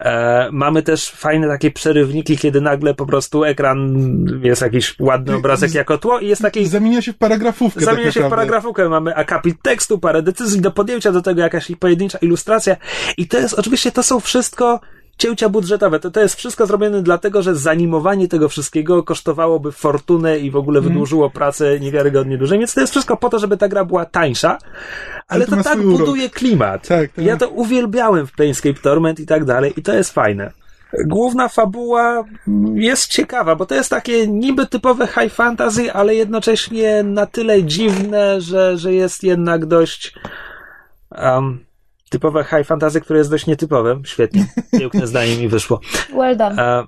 [0.00, 3.96] E, mamy też fajne takie przerywniki, kiedy nagle po prostu ekran
[4.42, 7.84] jest jakiś ładny obrazek jako tło i jest taki Zamienia się w paragrafówkę.
[7.84, 11.72] Zamienia tak się w paragrafówkę, mamy akapit tekstu, parę decyzji do podjęcia, do tego jakaś
[11.80, 12.76] pojedyncza ilustracja
[13.16, 14.80] i to jest, oczywiście to są wszystko
[15.18, 16.00] cięcia budżetowe.
[16.00, 20.78] To, to jest wszystko zrobione dlatego, że zanimowanie tego wszystkiego kosztowałoby fortunę i w ogóle
[20.78, 20.92] Mhm.
[20.94, 24.58] wydłużyło pracę niewiarygodnie dłużej, więc to jest wszystko po to, żeby ta gra była tańsza,
[25.28, 25.98] ale to to tak urok.
[25.98, 26.88] buduje klimat.
[26.88, 27.24] Tak, tak.
[27.24, 30.52] Ja to uwielbiałem w Planescape Torment i tak dalej i to jest fajne.
[31.06, 32.24] Główna fabuła
[32.74, 38.40] jest ciekawa, bo to jest takie niby typowe high fantasy, ale jednocześnie na tyle dziwne,
[38.40, 40.14] że, że jest jednak dość
[41.10, 41.65] um,
[42.10, 44.00] typowe high fantasy, które jest dość nietypowe.
[44.04, 44.46] Świetnie,
[44.78, 45.80] piękne zdanie mi wyszło.
[46.16, 46.86] Well done.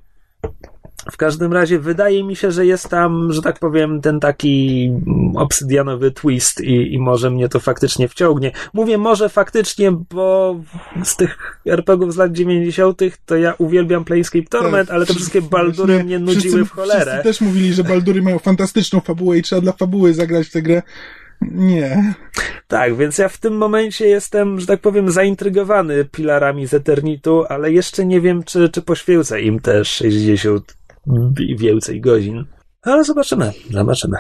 [1.13, 4.91] W każdym razie wydaje mi się, że jest tam, że tak powiem, ten taki
[5.37, 8.53] obsydianowy twist i, i może mnie to faktycznie wciągnie.
[8.73, 10.57] Mówię może faktycznie, bo
[11.05, 13.03] z tych RPGów z lat 90.
[13.27, 16.71] to ja uwielbiam Planescape Torment, Tak, ale te wszystkie baldury właśnie mnie nudziły wszyscy, w
[16.71, 17.01] cholerę.
[17.01, 20.63] Wszyscy też mówili, że baldury mają fantastyczną fabułę i trzeba dla fabuły zagrać w tę
[20.63, 20.83] grę.
[21.41, 22.15] Nie.
[22.67, 27.73] Tak, więc ja w tym momencie jestem, że tak powiem, zaintrygowany pilarami z Eternitu, ale
[27.73, 30.77] jeszcze nie wiem, czy, czy poświęcę im te 60
[31.41, 32.45] i więcej godzin.
[32.83, 34.17] Ale zobaczymy, zobaczymy.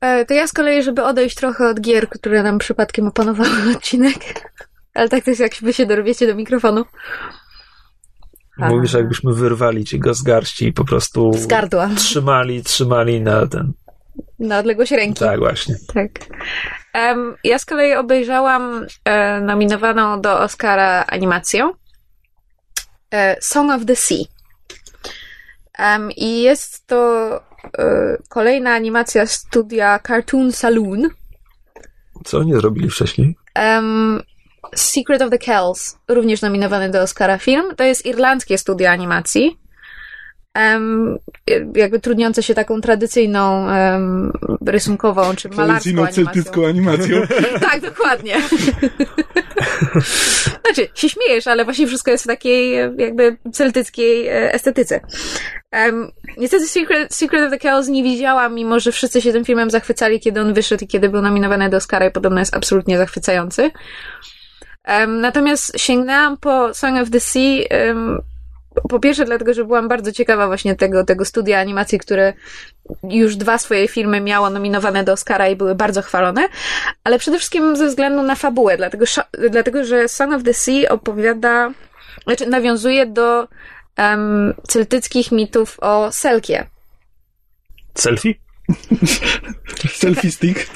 [0.00, 4.50] E, To ja z kolei, żeby odejść trochę od gier, które nam przypadkiem opanowały odcinek.
[4.94, 6.84] Ale tak to jest, jakby się dorwiecie do mikrofonu.
[8.58, 11.90] Mówisz, jakbyśmy wyrwali ci go z garści i po prostu Z gardła.
[11.96, 13.72] trzymali, trzymali na ten.
[14.38, 15.20] Na odległość ręki.
[15.20, 15.74] Tak, właśnie.
[15.94, 16.10] Tak.
[16.92, 21.70] Em, ja z kolei obejrzałam e, nominowaną do Oscara animację
[23.10, 24.24] e, Song of the Sea.
[25.78, 27.30] Em, I jest to
[27.78, 31.08] e, kolejna animacja studia Cartoon Saloon.
[32.24, 33.36] Co oni zrobili wcześniej?
[33.54, 34.22] Em,
[34.74, 37.76] Secret of the Kells, również nominowany do Oscara film.
[37.76, 39.59] To jest irlandzkie studio animacji.
[40.54, 41.18] Em,
[41.74, 44.32] jakby trudniące się taką tradycyjną em,
[44.66, 46.24] rysunkową czy malarską Tradycyjną animacją.
[46.24, 47.22] celtycką animacją.
[47.70, 48.36] Tak, dokładnie.
[50.64, 55.00] znaczy, się śmiejesz, ale właśnie wszystko jest w takiej e, jakby celtyckiej e, estetyce.
[55.72, 59.70] Um, niestety Secret, Secret of the Chaos nie widziałam, mimo że wszyscy się tym filmem
[59.70, 63.70] zachwycali, kiedy on wyszedł i kiedy był nominowany do Oscara i podobno jest absolutnie zachwycający.
[64.88, 68.22] Um, natomiast sięgnęłam po Song of the Sea um,
[68.88, 72.32] po pierwsze dlatego, że byłam bardzo ciekawa właśnie tego, tego studia animacji, które
[73.02, 76.48] już dwa swoje filmy miało nominowane do Oscara i były bardzo chwalone,
[77.04, 79.04] ale przede wszystkim ze względu na fabułę, dlatego,
[79.50, 81.70] dlatego że Song of the Sea opowiada,
[82.24, 83.48] znaczy nawiązuje do
[83.98, 86.66] um, celtyckich mitów o Selkie.
[87.94, 88.49] Selfie?
[90.00, 90.66] Selfie stick.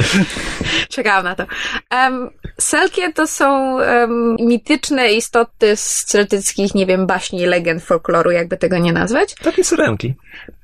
[0.88, 1.46] Czekałam na to.
[1.90, 2.30] Um,
[2.60, 8.78] Selkie to są um, mityczne istoty z celtyckich, nie wiem, baśni, legend, folkloru, jakby tego
[8.78, 9.34] nie nazwać.
[9.34, 10.14] Takie syrenki.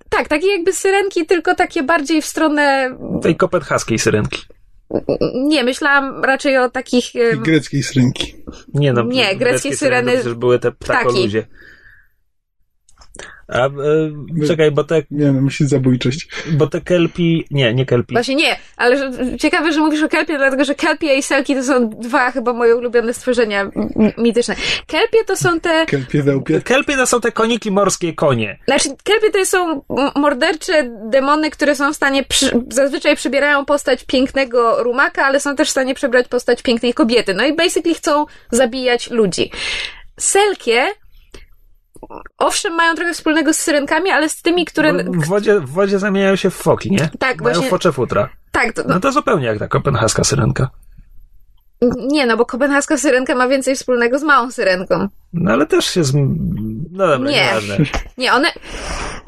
[0.09, 2.97] Tak, takie jakby syrenki, tylko takie bardziej w stronę...
[3.23, 4.43] Tej kopenhaskiej syrenki.
[5.35, 7.15] Nie, myślałam raczej o takich...
[7.15, 8.35] I Um, greckiej syrenki.
[8.75, 11.47] Nie, no, Nie, greckie syreny- Przecież były te ptakoludzie.
[13.53, 16.29] A, e, czekaj, bo te, Miałem na myśli zabójczość.
[16.53, 18.15] bo te kelpi, nie, nie kelpi.
[18.15, 21.63] Właśnie nie, ale że, ciekawe, że mówisz o kelpie, dlatego że kelpie i selki to
[21.63, 23.71] są dwa chyba moje ulubione stworzenia
[24.19, 24.57] mityczne.
[24.87, 26.61] Kelpie to są te Kelpie wełpie.
[26.61, 28.59] Kelpie to są te koniki morskie konie.
[28.65, 29.83] Znaczy, kelpie to są
[30.17, 35.69] mordercze demony, które są w stanie, przy, zazwyczaj przybierają postać pięknego rumaka, ale są też
[35.69, 37.35] w stanie przebrać postać pięknej kobiety.
[37.35, 39.51] No i basically chcą zabijać ludzi.
[40.19, 40.87] Selkie,
[42.39, 44.93] owszem, mają trochę wspólnego z syrenkami, ale z tymi, które...
[45.05, 47.09] W wodzie, w wodzie zamieniają się w foki, nie?
[47.19, 48.29] Tak, Mają właśnie- focze futra.
[48.53, 50.71] Tak, to, no, No to zupełnie jak ta kopenhaska syrenka.
[51.97, 55.09] nie, no bo kopenhaska syrenka ma więcej wspólnego z małą syrenką.
[55.33, 56.15] No ale też się z...
[56.93, 57.45] No dobra, Nie.
[57.47, 57.77] nieważne.
[58.19, 58.49] Nie, one.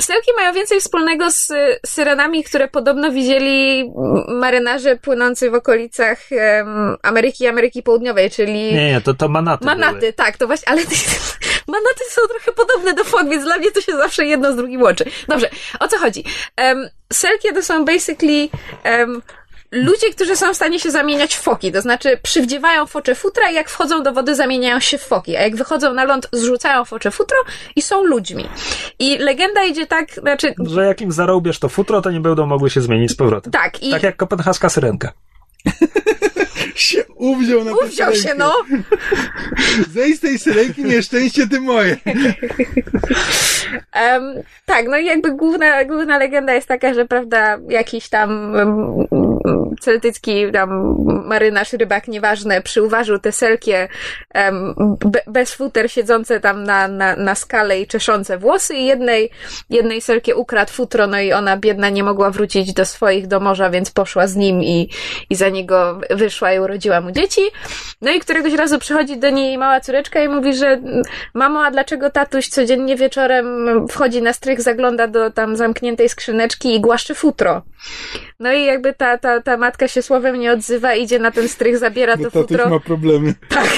[0.00, 1.52] Selki mają więcej wspólnego z
[1.86, 3.90] syrenami, które podobno widzieli
[4.28, 8.74] marynarze płynący w okolicach em, Ameryki i Ameryki Południowej, czyli.
[8.74, 10.12] Nie, nie, to, to manaty Manaty, były.
[10.12, 10.80] tak, to właśnie, ale
[11.66, 14.82] manaty są trochę podobne do fog, więc dla mnie to się zawsze jedno z drugim
[14.82, 15.04] łączy.
[15.28, 16.24] Dobrze, o co chodzi?
[16.58, 18.48] Um, selkie to są basically
[18.84, 19.22] um,
[19.72, 23.54] ludzie, którzy są w stanie się zamieniać w foki, to znaczy przywdziewają focze futra i
[23.54, 27.10] jak wchodzą do wody zamieniają się w foki, a jak wychodzą na ląd zrzucają focze
[27.10, 27.36] futro
[27.76, 28.48] i są ludźmi.
[28.98, 32.70] I legenda idzie tak, znaczy, Że jak im zarobiesz to futro, to nie będą mogły
[32.70, 33.52] się zmienić z powrotem.
[33.52, 35.12] tak, i Tak jak kopenhaska syrenka.
[36.74, 38.54] Się uwziął na uwziął się, no.
[39.94, 41.96] Zejdź z tej syrenki, nieszczęście ty moje.
[43.92, 44.22] Em,
[44.66, 49.31] tak, no i jakby główna, główna legenda jest taka, że prawda, jakiś tam um,
[49.80, 53.88] celtycki tam marynarz, rybak, nieważne, przyuważył te selkie
[54.34, 54.74] em,
[55.04, 59.30] be, bez futer siedzące tam na, na, na skale i czeszące włosy i jednej,
[59.70, 63.70] jednej selkie ukradł futro, no i ona biedna nie mogła wrócić do swoich, do morza,
[63.70, 64.88] więc poszła z nim i,
[65.30, 67.40] i za niego wyszła i urodziła mu dzieci.
[68.00, 70.80] No i któregoś razu przychodzi do niej mała córeczka i mówi, że
[71.34, 76.80] mamo, a dlaczego tatuś codziennie wieczorem wchodzi na strych, zagląda do tam zamkniętej skrzyneczki i
[76.80, 77.62] głaszczy futro.
[78.40, 81.78] No i jakby ta, ta, ta matka się słowem nie odzywa, idzie na ten strych,
[81.78, 82.70] zabiera Bo to tatuś futro.
[82.70, 83.34] ma problemy.
[83.48, 83.68] Tak,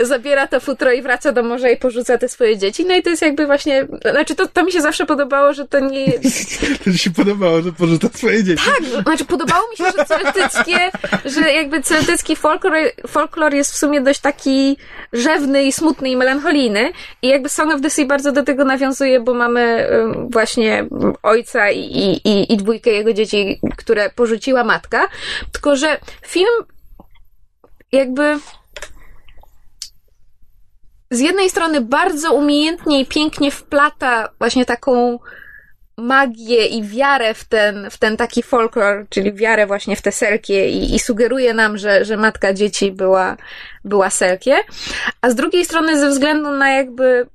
[0.00, 2.84] zabiera to futro i wraca do morza i porzuca te swoje dzieci.
[2.86, 5.80] No i to jest jakby właśnie, znaczy to, to mi się zawsze podobało, że to
[5.80, 6.06] nie,
[6.84, 8.64] To się podobało, że porzuca swoje dzieci.
[8.66, 10.76] tak, znaczy podobało mi się, że celtyckie,
[11.24, 12.74] że jakby celtycki folklor,
[13.06, 14.76] folklor jest w sumie dość taki
[15.12, 16.92] rzewny i smutny i melancholijny
[17.22, 19.88] i jakby Song of the Sea bardzo do tego nawiązuje, bo mamy
[20.30, 20.86] właśnie
[21.22, 25.08] ojca i, i, i, i dwójkę jego dzieci, które porzuciła matka,
[25.52, 26.64] tylko że film
[27.92, 28.38] jakby
[31.10, 35.18] z jednej strony bardzo umiejętnie i pięknie wplata właśnie taką
[35.96, 40.68] magię i wiarę w ten, w ten taki folklor, czyli wiarę właśnie w te selkie
[40.68, 43.36] i, i sugeruje nam, że, że matka dzieci była,
[43.84, 44.56] była selkie,
[45.20, 47.26] a z drugiej strony ze względu na jakby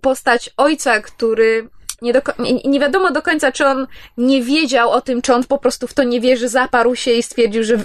[0.00, 1.68] postać ojca, który
[2.02, 3.86] nie, do, nie, nie wiadomo do końca, czy on
[4.16, 7.22] nie wiedział o tym, czy on po prostu w to nie wierzy, zaparł się i
[7.22, 7.76] stwierdził, że,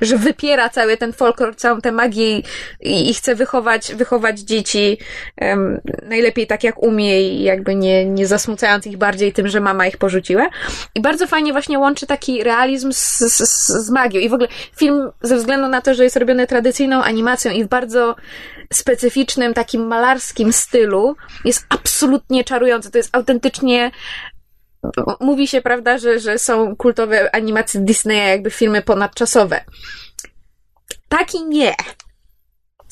[0.00, 2.38] że wypiera cały ten folklor, całą tę magię
[2.80, 4.98] i, i chce wychować, wychować dzieci
[5.36, 9.86] em, najlepiej tak, jak umie i jakby nie, nie zasmucając ich bardziej tym, że mama
[9.86, 10.48] ich porzuciła.
[10.94, 14.20] I bardzo fajnie właśnie łączy taki realizm z, z, z magią.
[14.20, 17.68] I w ogóle film, ze względu na to, że jest robiony tradycyjną animacją i w
[17.68, 18.16] bardzo
[18.72, 22.90] specyficznym, takim malarskim stylu, jest absolutnie czarujący.
[22.90, 23.10] To jest
[25.20, 29.60] mówi się, prawda, że, że są kultowe animacje Disneya, jakby filmy ponadczasowe.
[31.08, 31.74] Taki nie.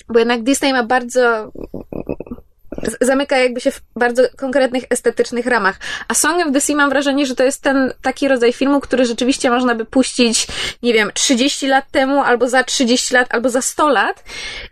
[0.08, 1.52] Bo jednak Disney ma bardzo.
[3.00, 5.78] Zamyka jakby się w bardzo konkretnych, estetycznych ramach.
[6.08, 9.06] A Song of the Sea mam wrażenie, że to jest ten taki rodzaj filmu, który
[9.06, 10.46] rzeczywiście można by puścić,
[10.82, 14.24] nie wiem, 30 lat temu, albo za 30 lat, albo za 100 lat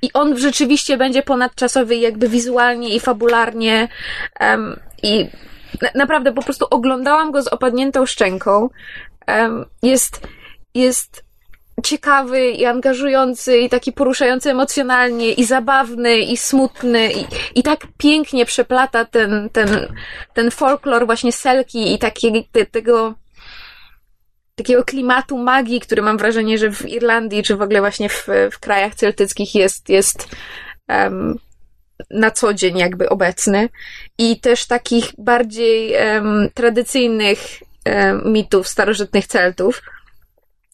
[0.02, 3.88] i on rzeczywiście będzie ponadczasowy jakby wizualnie i fabularnie
[4.40, 5.28] em, i
[5.82, 8.68] na, naprawdę po prostu oglądałam go z opadniętą szczęką.
[9.82, 10.20] Jest,
[10.74, 11.24] jest
[11.84, 18.46] ciekawy i angażujący i taki poruszający emocjonalnie i zabawny i smutny i, i tak pięknie
[18.46, 19.96] przeplata ten, ten,
[20.34, 23.14] ten folklor właśnie selki i takiego, te, tego
[24.54, 28.58] takiego klimatu magii, który mam wrażenie, że w Irlandii czy w ogóle właśnie w, w
[28.58, 30.28] krajach celtyckich jest, jest
[30.88, 31.38] em,
[32.10, 33.68] na co dzień jakby obecny
[34.18, 37.38] i też takich bardziej em, tradycyjnych
[37.84, 39.82] em, mitów starożytnych Celtów.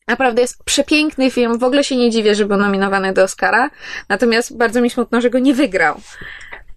[0.08, 1.58] Naprawdę jest przepiękny film.
[1.58, 3.70] W ogóle się nie dziwię, że był nominowany do Oscara.
[4.08, 6.00] Natomiast bardzo mi smutno, że go nie wygrał.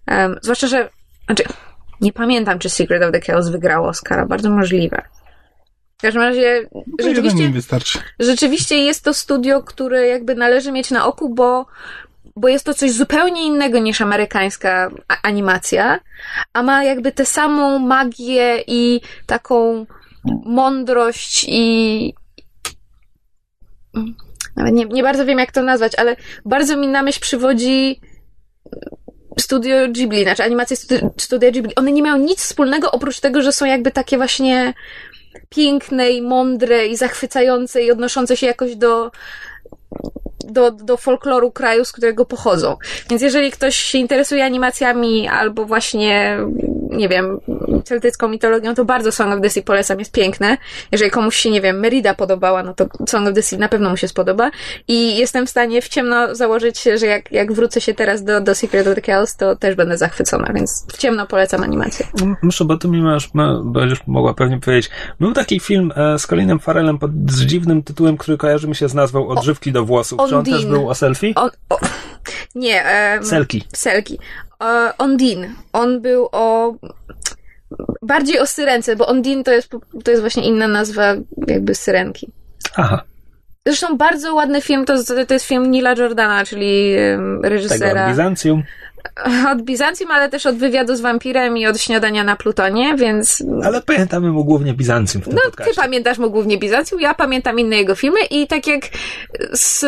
[0.08, 0.90] Um, zwłaszcza, że.
[1.26, 1.44] Znaczy,
[2.00, 4.26] nie pamiętam, czy Secret of the Chaos wygrało Oscara.
[4.26, 5.02] Bardzo możliwe.
[5.98, 7.52] W każdym razie, jeden rzeczywiście
[8.18, 11.66] rzeczywiście jest to studio, które jakby należy mieć na oku, bo
[12.36, 14.90] bo jest to coś zupełnie innego niż amerykańska
[15.22, 16.00] animacja,
[16.52, 19.86] a ma jakby tę samą magię i taką
[20.44, 22.14] mądrość i.
[24.56, 28.00] Nawet nie, nie bardzo wiem, jak to nazwać, ale bardzo mi na myśl przywodzi
[29.40, 30.76] Studio Ghibli, znaczy animacje
[31.18, 31.74] Studio Ghibli.
[31.74, 34.74] One nie mają nic wspólnego oprócz tego, że są jakby takie właśnie
[35.48, 39.10] piękne i mądre i zachwycające i odnoszące się jakoś do,
[40.50, 42.76] do, do folkloru kraju, z którego pochodzą.
[43.10, 46.38] Więc jeżeli ktoś się interesuje animacjami albo właśnie,
[46.90, 47.40] nie wiem,
[47.84, 50.56] celtycką mitologią, to bardzo Song of the Sea polecam, jest piękne.
[50.92, 53.90] Jeżeli komuś się, nie wiem, Merida podobała, no to Song of the Sea na pewno
[53.90, 54.50] mu się spodoba.
[54.88, 58.54] I jestem w stanie w ciemno założyć, że jak, jak wrócę się teraz do, do
[58.54, 62.06] Secret of the Chaos, to też będę zachwycona, więc w ciemno polecam animację.
[62.42, 63.30] Muszę, bo ty mi masz,
[63.64, 64.90] będziesz mogła pewnie powiedzieć.
[65.20, 68.88] Był taki film e, z Colinem Farelem pod z dziwnym tytułem, który kojarzy mi się
[68.88, 70.20] z nazwą Odżywki do włosów.
[70.34, 71.32] Czy on też był o selfie?
[71.36, 71.78] On, o,
[72.54, 72.84] nie.
[73.14, 73.62] Um, Selki.
[73.72, 74.18] Selki.
[74.98, 75.54] Ondin.
[75.72, 76.74] On był o
[78.02, 79.70] bardziej o syrence, bo Ondine to jest,
[80.04, 81.14] to jest właśnie inna nazwa
[81.46, 82.32] jakby syrenki.
[82.76, 83.02] Aha.
[83.66, 84.94] Zresztą bardzo ładny film, to,
[85.28, 86.94] to jest film Nila Jordana, czyli
[87.42, 87.88] reżysera.
[87.88, 88.62] Tego od Bizancjum.
[89.52, 93.42] Od Bizancjum, ale też od wywiadu z wampirem i od śniadania na Plutonie, więc.
[93.64, 95.22] Ale pamiętamy mu głównie Bizancjum.
[95.22, 95.72] W tym no, podcaście.
[95.72, 98.82] ty pamiętasz mu głównie Bizancjum, ja pamiętam inne jego filmy i tak jak
[99.52, 99.86] z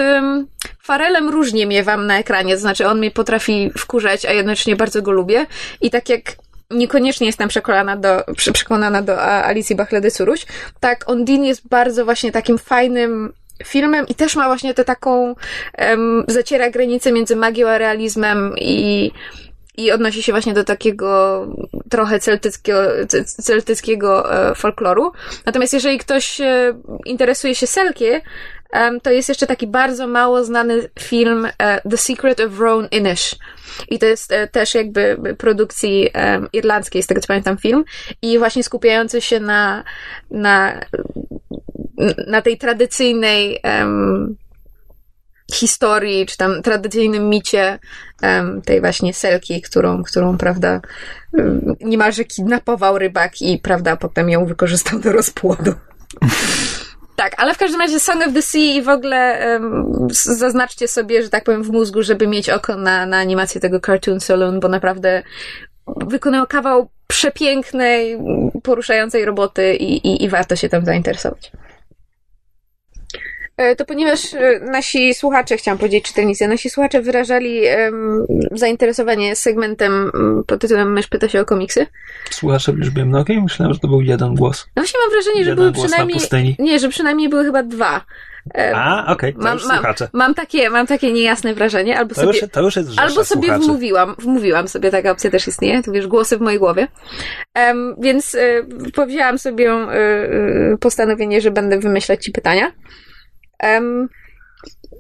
[0.83, 5.11] Farelem różnie miewam na ekranie, to znaczy on mnie potrafi wkurzać, a jednocześnie bardzo go
[5.11, 5.47] lubię.
[5.81, 6.23] I tak jak
[6.71, 10.47] niekoniecznie jestem przekonana do, przekonana do Alicji Bachledy Suruś.
[10.81, 13.33] Tak, Ondin jest bardzo właśnie takim fajnym
[13.65, 15.35] filmem i też ma właśnie tę taką,
[15.79, 19.13] um, zaciera granicę między magią a realizmem i,
[19.77, 21.47] i odnosi się właśnie do takiego
[21.91, 22.81] trochę celtyckiego,
[23.27, 25.13] celtyckiego e, folkloru.
[25.47, 28.21] Natomiast jeżeli ktoś e, interesuje się Selkie,
[29.03, 33.37] to jest jeszcze taki bardzo mało znany film e, The Secret of Roan Inish.
[33.89, 36.11] I to jest też jakby produkcji
[36.53, 37.85] irlandzkiej, z tego co pamiętam, film.
[38.23, 39.85] I właśnie skupiający się na,
[40.31, 40.81] na,
[42.27, 44.37] na tej tradycyjnej um,
[45.53, 47.79] historii, czy tam tradycyjnym micie
[48.23, 50.81] um, tej właśnie selki, którą, którą, prawda,
[51.33, 55.73] um, niemalże kidnapował rybak i, prawda, potem ją wykorzystał do rozpłodu.
[57.17, 61.23] Tak, ale w każdym razie Song of the Sea i w ogóle um, zaznaczcie sobie,
[61.23, 64.69] że tak powiem, w mózgu, żeby mieć oko na, na animację tego Cartoon Saloon, bo
[64.69, 65.23] naprawdę
[65.87, 68.19] wykonał kawał przepięknej,
[68.63, 71.53] poruszającej roboty i, i, i warto się tam zainteresować.
[73.57, 80.11] E, to ponieważ e, nasi słuchacze, chciałam powiedzieć czytelnicy, nasi słuchacze wyrażali um, zainteresowanie segmentem
[80.47, 81.87] pod tytułem Mysz pyta się o komiksy.
[82.31, 83.43] Słuchacze w liczbie mnogiej?
[83.43, 84.67] Myślałem, że to był jeden głos.
[84.77, 86.57] No właśnie mam wrażenie, jeden że były przynajmniej...
[86.59, 88.05] Nie, że przynajmniej były chyba dwa.
[88.75, 92.51] A, okej, okay, mam, mam, mam, takie, mam takie niejasne wrażenie, albo to sobie, już,
[92.53, 93.65] to już jest albo sobie słuchaczy.
[93.65, 96.89] wmówiłam, wmówiłam sobie, taka opcja też istnieje, tu wiesz, głosy w mojej głowie.
[97.57, 102.73] Um, więc y, powzięłam sobie y, postanowienie, że będę wymyślać ci pytania.
[103.63, 104.09] Um,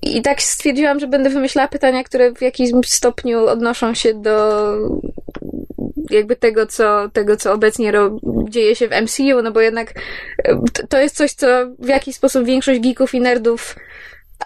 [0.02, 4.62] I tak stwierdziłam, że będę wymyślała pytania, które w jakimś stopniu odnoszą się do
[6.10, 8.16] jakby tego, co, tego, co obecnie ro,
[8.48, 9.94] dzieje się w MCU, no bo jednak
[10.88, 11.46] to jest coś, co
[11.78, 13.76] w jakiś sposób większość geeków i nerdów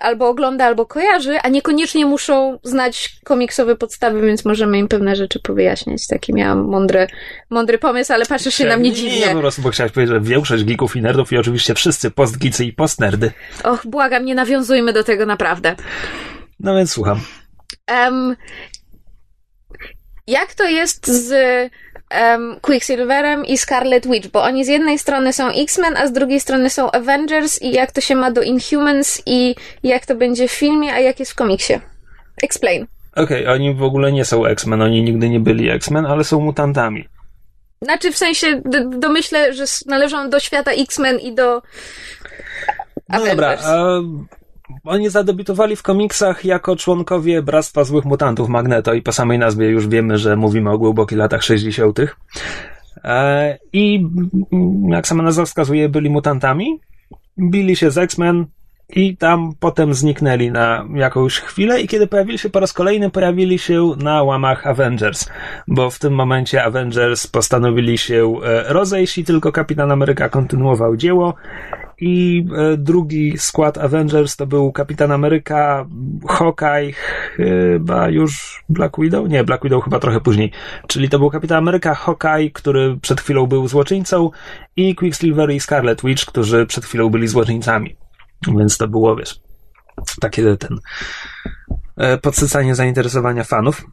[0.01, 5.41] albo ogląda, albo kojarzy, a niekoniecznie muszą znać komiksowe podstawy, więc możemy im pewne rzeczy
[5.41, 6.07] powyjaśniać.
[6.07, 7.07] Taki miałam mądry,
[7.51, 9.21] mądry pomysł, ale patrzysz się na mnie dziwnie.
[9.21, 12.65] Nie, po prostu, bo chciałeś powiedzieć, że większość geeków i nerdów i oczywiście wszyscy postgicy
[12.65, 13.31] i postnerdy.
[13.65, 15.77] Och, błagam, nie nawiązujmy do tego naprawdę.
[16.61, 17.21] No więc słucham.
[17.91, 18.37] Um,
[20.27, 21.33] jak to jest z
[22.11, 26.41] um, Quicksilverem i Scarlet Witch, bo oni z jednej strony są X-Men, a z drugiej
[26.41, 30.53] strony są Avengers i jak to się ma do Inhumans i jak to będzie w
[30.53, 31.75] filmie, a jak jest w komiksie.
[32.43, 32.87] Explain.
[33.17, 36.41] Okej, okay, oni w ogóle nie są X-Men, oni nigdy nie byli X-Men, ale są
[36.41, 37.09] mutantami.
[37.83, 38.63] Znaczy w sensie
[38.99, 41.63] domyślę, że należą do świata X-Men i do
[43.09, 44.01] no dobra, a
[44.85, 49.89] oni zadebiutowali w komiksach jako członkowie Bractwa Złych Mutantów Magneto i po samej nazwie już
[49.89, 51.99] wiemy, że mówimy o głębokich latach 60.
[53.05, 54.07] E, I
[54.89, 56.81] jak sama nazwa wskazuje, byli mutantami,
[57.39, 58.47] bili się z X-Men
[58.97, 63.59] i tam potem zniknęli na jakąś chwilę i kiedy pojawili się po raz kolejny, pojawili
[63.59, 65.29] się na łamach Avengers,
[65.69, 71.35] bo w tym momencie Avengers postanowili się e, rozejść i tylko Kapitan Ameryka kontynuował dzieło
[72.01, 75.87] i e, drugi skład Avengers to był Kapitan Ameryka,
[76.29, 76.93] Hawkeye,
[77.37, 79.29] chyba już Black Widow?
[79.29, 80.53] Nie, Black Widow chyba trochę później.
[80.87, 84.31] Czyli to był Kapitan Ameryka, Hawkeye, który przed chwilą był złoczyńcą
[84.77, 87.97] i Quicksilver i Scarlet Witch, którzy przed chwilą byli złoczyńcami.
[88.59, 89.41] Więc to było, wiesz,
[90.21, 90.79] takie ten
[91.97, 93.87] e, podsycanie zainteresowania fanów.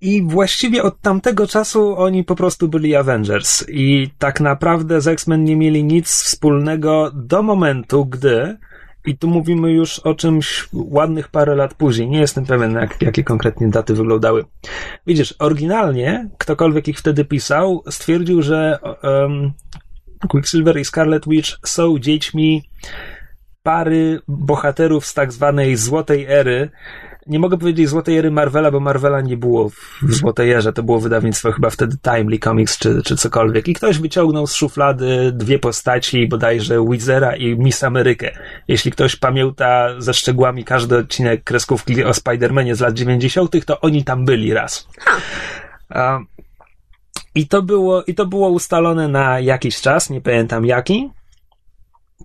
[0.00, 3.64] I właściwie od tamtego czasu oni po prostu byli Avengers.
[3.68, 8.56] I tak naprawdę z X-Men nie mieli nic wspólnego do momentu, gdy
[9.06, 12.08] i tu mówimy już o czymś ładnych parę lat później.
[12.08, 14.44] Nie jestem pewien, jak, jakie konkretnie daty wyglądały.
[15.06, 19.52] Widzisz, oryginalnie ktokolwiek ich wtedy pisał, stwierdził, że um,
[20.28, 22.62] Quicksilver i Scarlet Witch są dziećmi
[23.62, 26.70] pary bohaterów z tak zwanej złotej ery.
[27.26, 29.68] Nie mogę powiedzieć złotej ery Marvela, bo Marvela nie było
[30.02, 30.72] w złotej erze.
[30.72, 33.68] To było wydawnictwo chyba wtedy Timely Comics czy, czy cokolwiek.
[33.68, 38.30] I ktoś wyciągnął z szuflady dwie postaci, bodajże Wizera i Miss Amerykę.
[38.68, 44.04] Jeśli ktoś pamięta ze szczegółami każdy odcinek kreskówki o Spider-Manie z lat 90., to oni
[44.04, 44.88] tam byli raz.
[47.34, 51.10] I to było, i to było ustalone na jakiś czas, nie pamiętam jaki.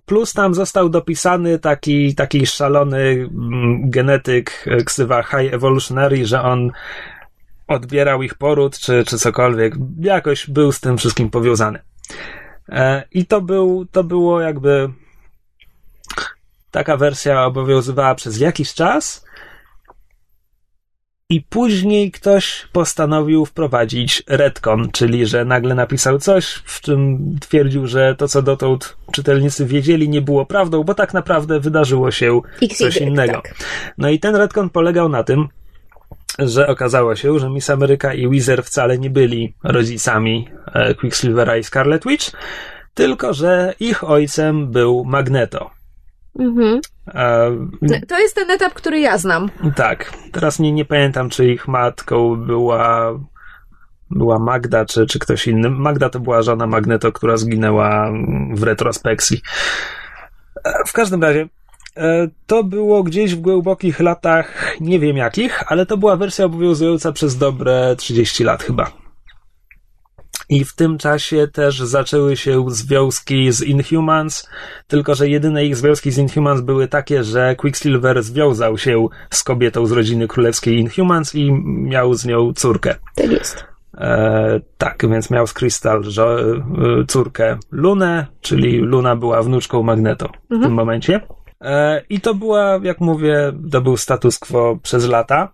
[0.06, 6.70] Plus tam został dopisany taki, taki szalony mm, genetyk, e, ksywa High Evolutionary, że on
[7.68, 9.74] odbierał ich poród, czy, czy cokolwiek.
[10.00, 11.78] Jakoś był z tym wszystkim powiązany.
[12.68, 14.90] E, I to był, to było jakby
[16.70, 19.25] taka wersja obowiązywała przez jakiś czas,
[21.30, 28.14] i później ktoś postanowił wprowadzić retcon, czyli że nagle napisał coś, w czym twierdził, że
[28.14, 32.96] to, co dotąd czytelnicy wiedzieli, nie było prawdą, bo tak naprawdę wydarzyło się XY, coś
[32.96, 33.32] innego.
[33.32, 33.54] tak.
[33.98, 35.48] No i ten retcon polegał na tym,
[36.38, 41.64] że okazało się, że Miss Ameryka i Weezer wcale nie byli rodzicami e, Quicksilvera i
[41.64, 42.30] Scarlet Witch,
[42.94, 45.70] tylko że ich ojcem był Magneto.
[46.38, 46.80] Mhm.
[48.08, 49.50] To jest ten etap, który ja znam.
[49.76, 50.12] tak.
[50.32, 53.12] Teraz nie, nie pamiętam, czy ich matką była
[54.10, 55.70] była Magda, czy, czy ktoś inny.
[55.70, 58.10] Magda to była żona Magneto, która zginęła
[58.54, 59.40] w retrospekcji.
[60.64, 61.48] E, W każdym razie,
[61.96, 67.12] e, to było gdzieś w głębokich latach, nie wiem jakich, ale to była wersja obowiązująca
[67.12, 69.05] przez dobre 30 lat chyba.
[70.48, 74.48] I w tym czasie też zaczęły się związki z Inhumans,
[74.86, 79.86] tylko że jedyne ich związki z Inhumans były takie, że Quicksilver związał się z kobietą
[79.86, 82.94] z rodziny królewskiej Inhumans i miał z nią córkę.
[83.14, 83.64] Tak jest.
[83.98, 90.28] E, tak, więc miał z Crystal żo- e, córkę Lunę, czyli Luna była wnuczką Magneto
[90.50, 91.20] w tym momencie.
[91.60, 95.52] E, I to była, jak mówię, to był status quo przez lata.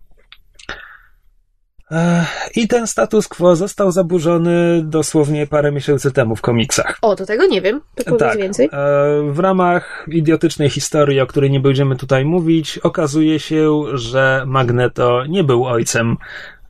[2.57, 6.99] I ten status quo został zaburzony dosłownie parę miesięcy temu w komiksach.
[7.03, 7.81] O, to tego nie wiem.
[8.05, 8.39] To Tak.
[8.39, 8.67] więcej.
[8.67, 8.71] E,
[9.33, 15.45] W ramach idiotycznej historii, o której nie będziemy tutaj mówić, okazuje się, że Magneto nie
[15.45, 16.17] był ojcem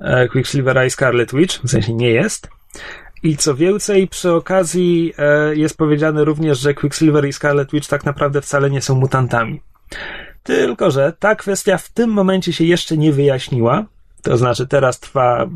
[0.01, 2.49] e, Quicksilvera i Scarlet Witch, w sensie nie jest.
[3.23, 8.05] I co więcej, przy okazji e, jest powiedziane również, że Quicksilver i Scarlet Witch tak
[8.05, 9.63] naprawdę wcale nie są mutantami.
[10.43, 13.85] Tylko, że ta kwestia w tym momencie się jeszcze nie wyjaśniła.
[14.23, 15.47] To znaczy, teraz trwa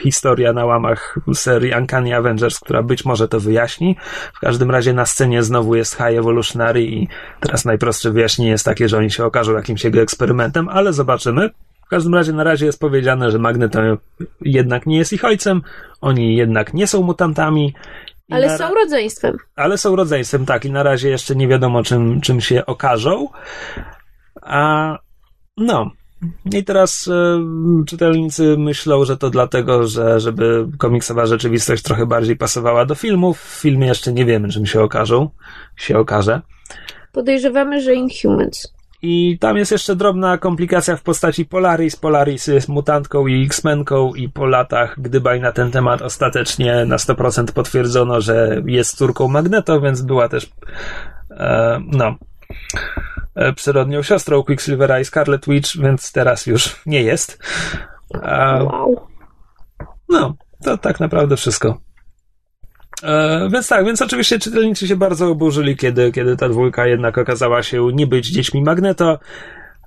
[0.00, 3.96] historia na łamach serii Uncanny Avengers, która być może to wyjaśni.
[4.34, 7.08] W każdym razie na scenie znowu jest High Evolutionary i
[7.40, 11.50] teraz najprostsze wyjaśnienie jest takie, że oni się okażą jakimś jego eksperymentem, ale zobaczymy.
[11.86, 13.80] W każdym razie na razie jest powiedziane, że Magneto
[14.40, 15.62] jednak nie jest ich ojcem,
[16.00, 17.74] oni jednak nie są mutantami.
[18.30, 19.36] Ale są rodzeństwem.
[19.56, 23.28] ale są rodzeństwem, tak, i na razie jeszcze nie wiadomo, czym, czym się okażą.
[24.42, 24.98] A
[25.56, 25.90] no.
[26.52, 27.42] I teraz e,
[27.86, 33.40] czytelnicy myślą, że to dlatego, że żeby komiksowa rzeczywistość trochę bardziej pasowała do filmów.
[33.40, 35.30] W filmie jeszcze nie wiemy, czym się okażą.
[35.76, 36.40] Się okaże.
[37.12, 38.76] Podejrzewamy, że Inhumans.
[39.02, 41.96] I tam jest jeszcze drobna komplikacja w postaci Polaris.
[41.96, 47.52] Polaris jest mutantką i X-Menką i po latach gdybaj na ten temat ostatecznie na 100%
[47.52, 50.52] potwierdzono, że jest córką Magneto, więc była też
[51.30, 52.14] e, no
[53.56, 57.38] przyrodnią siostrą Quicksilvera i Scarlet Witch, więc teraz już nie jest.
[58.14, 58.68] E,
[60.08, 61.80] no, to tak naprawdę wszystko.
[63.02, 67.62] E, więc tak, więc oczywiście czytelnicy się bardzo oburzyli, kiedy, kiedy ta dwójka jednak okazała
[67.62, 69.18] się nie być dziećmi Magneto.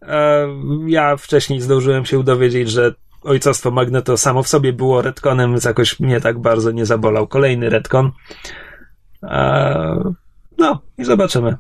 [0.02, 0.48] E,
[0.88, 2.94] ja wcześniej zdążyłem się dowiedzieć, że
[3.24, 7.70] ojcostwo Magneto samo w sobie było retconem, więc jakoś mnie tak bardzo nie zabolał kolejny
[7.70, 8.12] retcon.
[9.24, 10.14] E,
[10.58, 11.58] no i zobaczymy.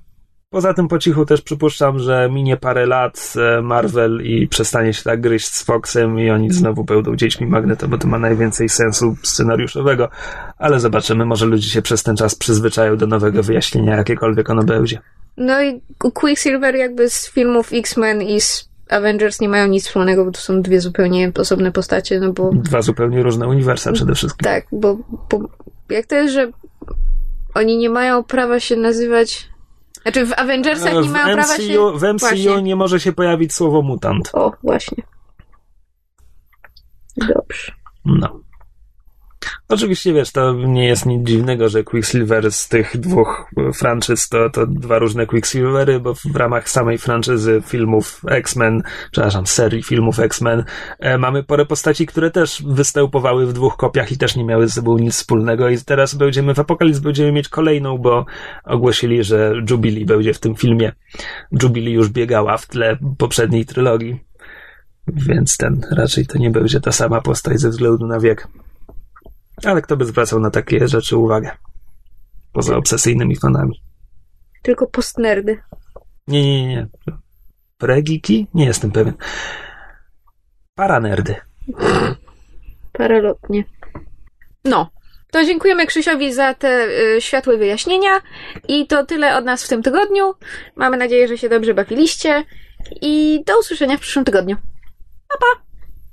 [0.51, 5.03] Poza tym po cichu też przypuszczam, że minie parę lat e, Marvel i przestanie się
[5.03, 9.15] tak gryźć z Foxem i oni znowu będą dziećmi Magneto, bo to ma najwięcej sensu
[9.23, 10.09] scenariuszowego,
[10.57, 14.99] ale zobaczymy, może ludzie się przez ten czas przyzwyczają do nowego wyjaśnienia, jakiekolwiek ono będzie.
[15.37, 15.81] No i
[16.13, 20.61] Quicksilver jakby z filmów X-Men i z Avengers nie mają nic wspólnego, bo to są
[20.61, 24.43] dwie zupełnie osobne postacie, no bo Dwa zupełnie różne uniwersa przede wszystkim.
[24.43, 24.97] tak, bo,
[25.29, 25.49] bo
[25.89, 26.51] jak to jest, że
[27.55, 29.49] oni nie mają prawa się nazywać
[30.11, 31.91] Znaczy w Avengersach nie w mają prawa MCU, się...
[31.97, 32.61] w MCU Właśnie.
[32.61, 34.29] nie może się pojawić słowo mutant.
[34.33, 35.03] O, właśnie.
[37.17, 37.71] Dobrze.
[38.05, 38.39] No.
[39.69, 44.67] Oczywiście wiesz, to nie jest nic dziwnego, że Quicksilver z tych dwóch franczyz to, to
[44.67, 50.63] dwa różne Quicksilvery, bo w ramach samej franczyzy filmów X-Men, przepraszam, serii filmów X-Men,
[50.99, 54.73] e, mamy parę postaci, które też występowały w dwóch kopiach i też nie miały ze
[54.73, 58.25] sobą nic wspólnego i teraz będziemy w Apokalips będziemy mieć kolejną, bo
[58.63, 60.91] ogłosili, że Jubilee będzie w tym filmie.
[61.63, 64.19] Jubilee już biegała w tle poprzedniej trylogii,
[65.07, 68.47] więc ten raczej to nie będzie ta sama postać ze względu na wiek.
[69.65, 71.51] Ale kto by zwracał na takie rzeczy uwagę?
[72.53, 73.81] Poza obsesyjnymi fanami.
[74.63, 75.61] Tylko postnerdy.
[76.27, 76.87] Nie, nie, nie.
[77.77, 78.47] Pregiki?
[78.53, 79.13] Nie jestem pewien.
[80.75, 81.35] Paranerdy.
[82.91, 83.63] Paralotnie.
[84.65, 84.89] No.
[85.31, 86.87] To dziękujemy Krzysiowi za te
[87.17, 88.21] y, światłe wyjaśnienia
[88.67, 90.33] i to tyle od nas w tym tygodniu.
[90.75, 92.43] Mamy nadzieję, że się dobrze bawiliście
[93.01, 94.57] i do usłyszenia w przyszłym tygodniu.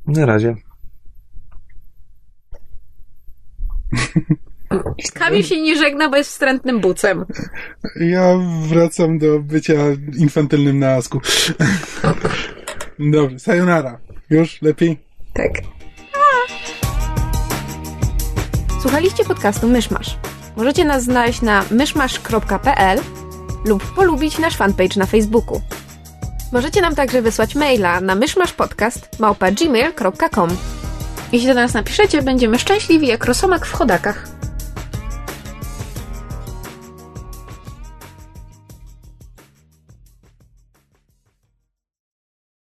[0.07, 0.57] Na razie.
[5.15, 7.25] Kamil się nie żegna, bo jest wstrętnym bucem.
[8.01, 8.39] Ja
[8.69, 9.75] wracam do bycia
[10.19, 11.21] infantylnym na asku.
[12.99, 13.99] Dobrze, sayonara.
[14.31, 14.63] Już?
[14.63, 14.99] Lepiej?
[15.33, 15.51] Tak.
[18.83, 20.19] Słuchaliście podcastu Myszmasz.
[20.57, 23.01] Możecie nas znaleźć na myszmasz.pl
[23.65, 25.61] lub polubić nasz fanpage na Facebooku.
[26.53, 30.49] Możecie nam także wysłać maila na myszmaszpodcast.gmail.com
[31.33, 34.29] Jeśli do nas napiszecie, będziemy szczęśliwi jak rosomak w chodakach.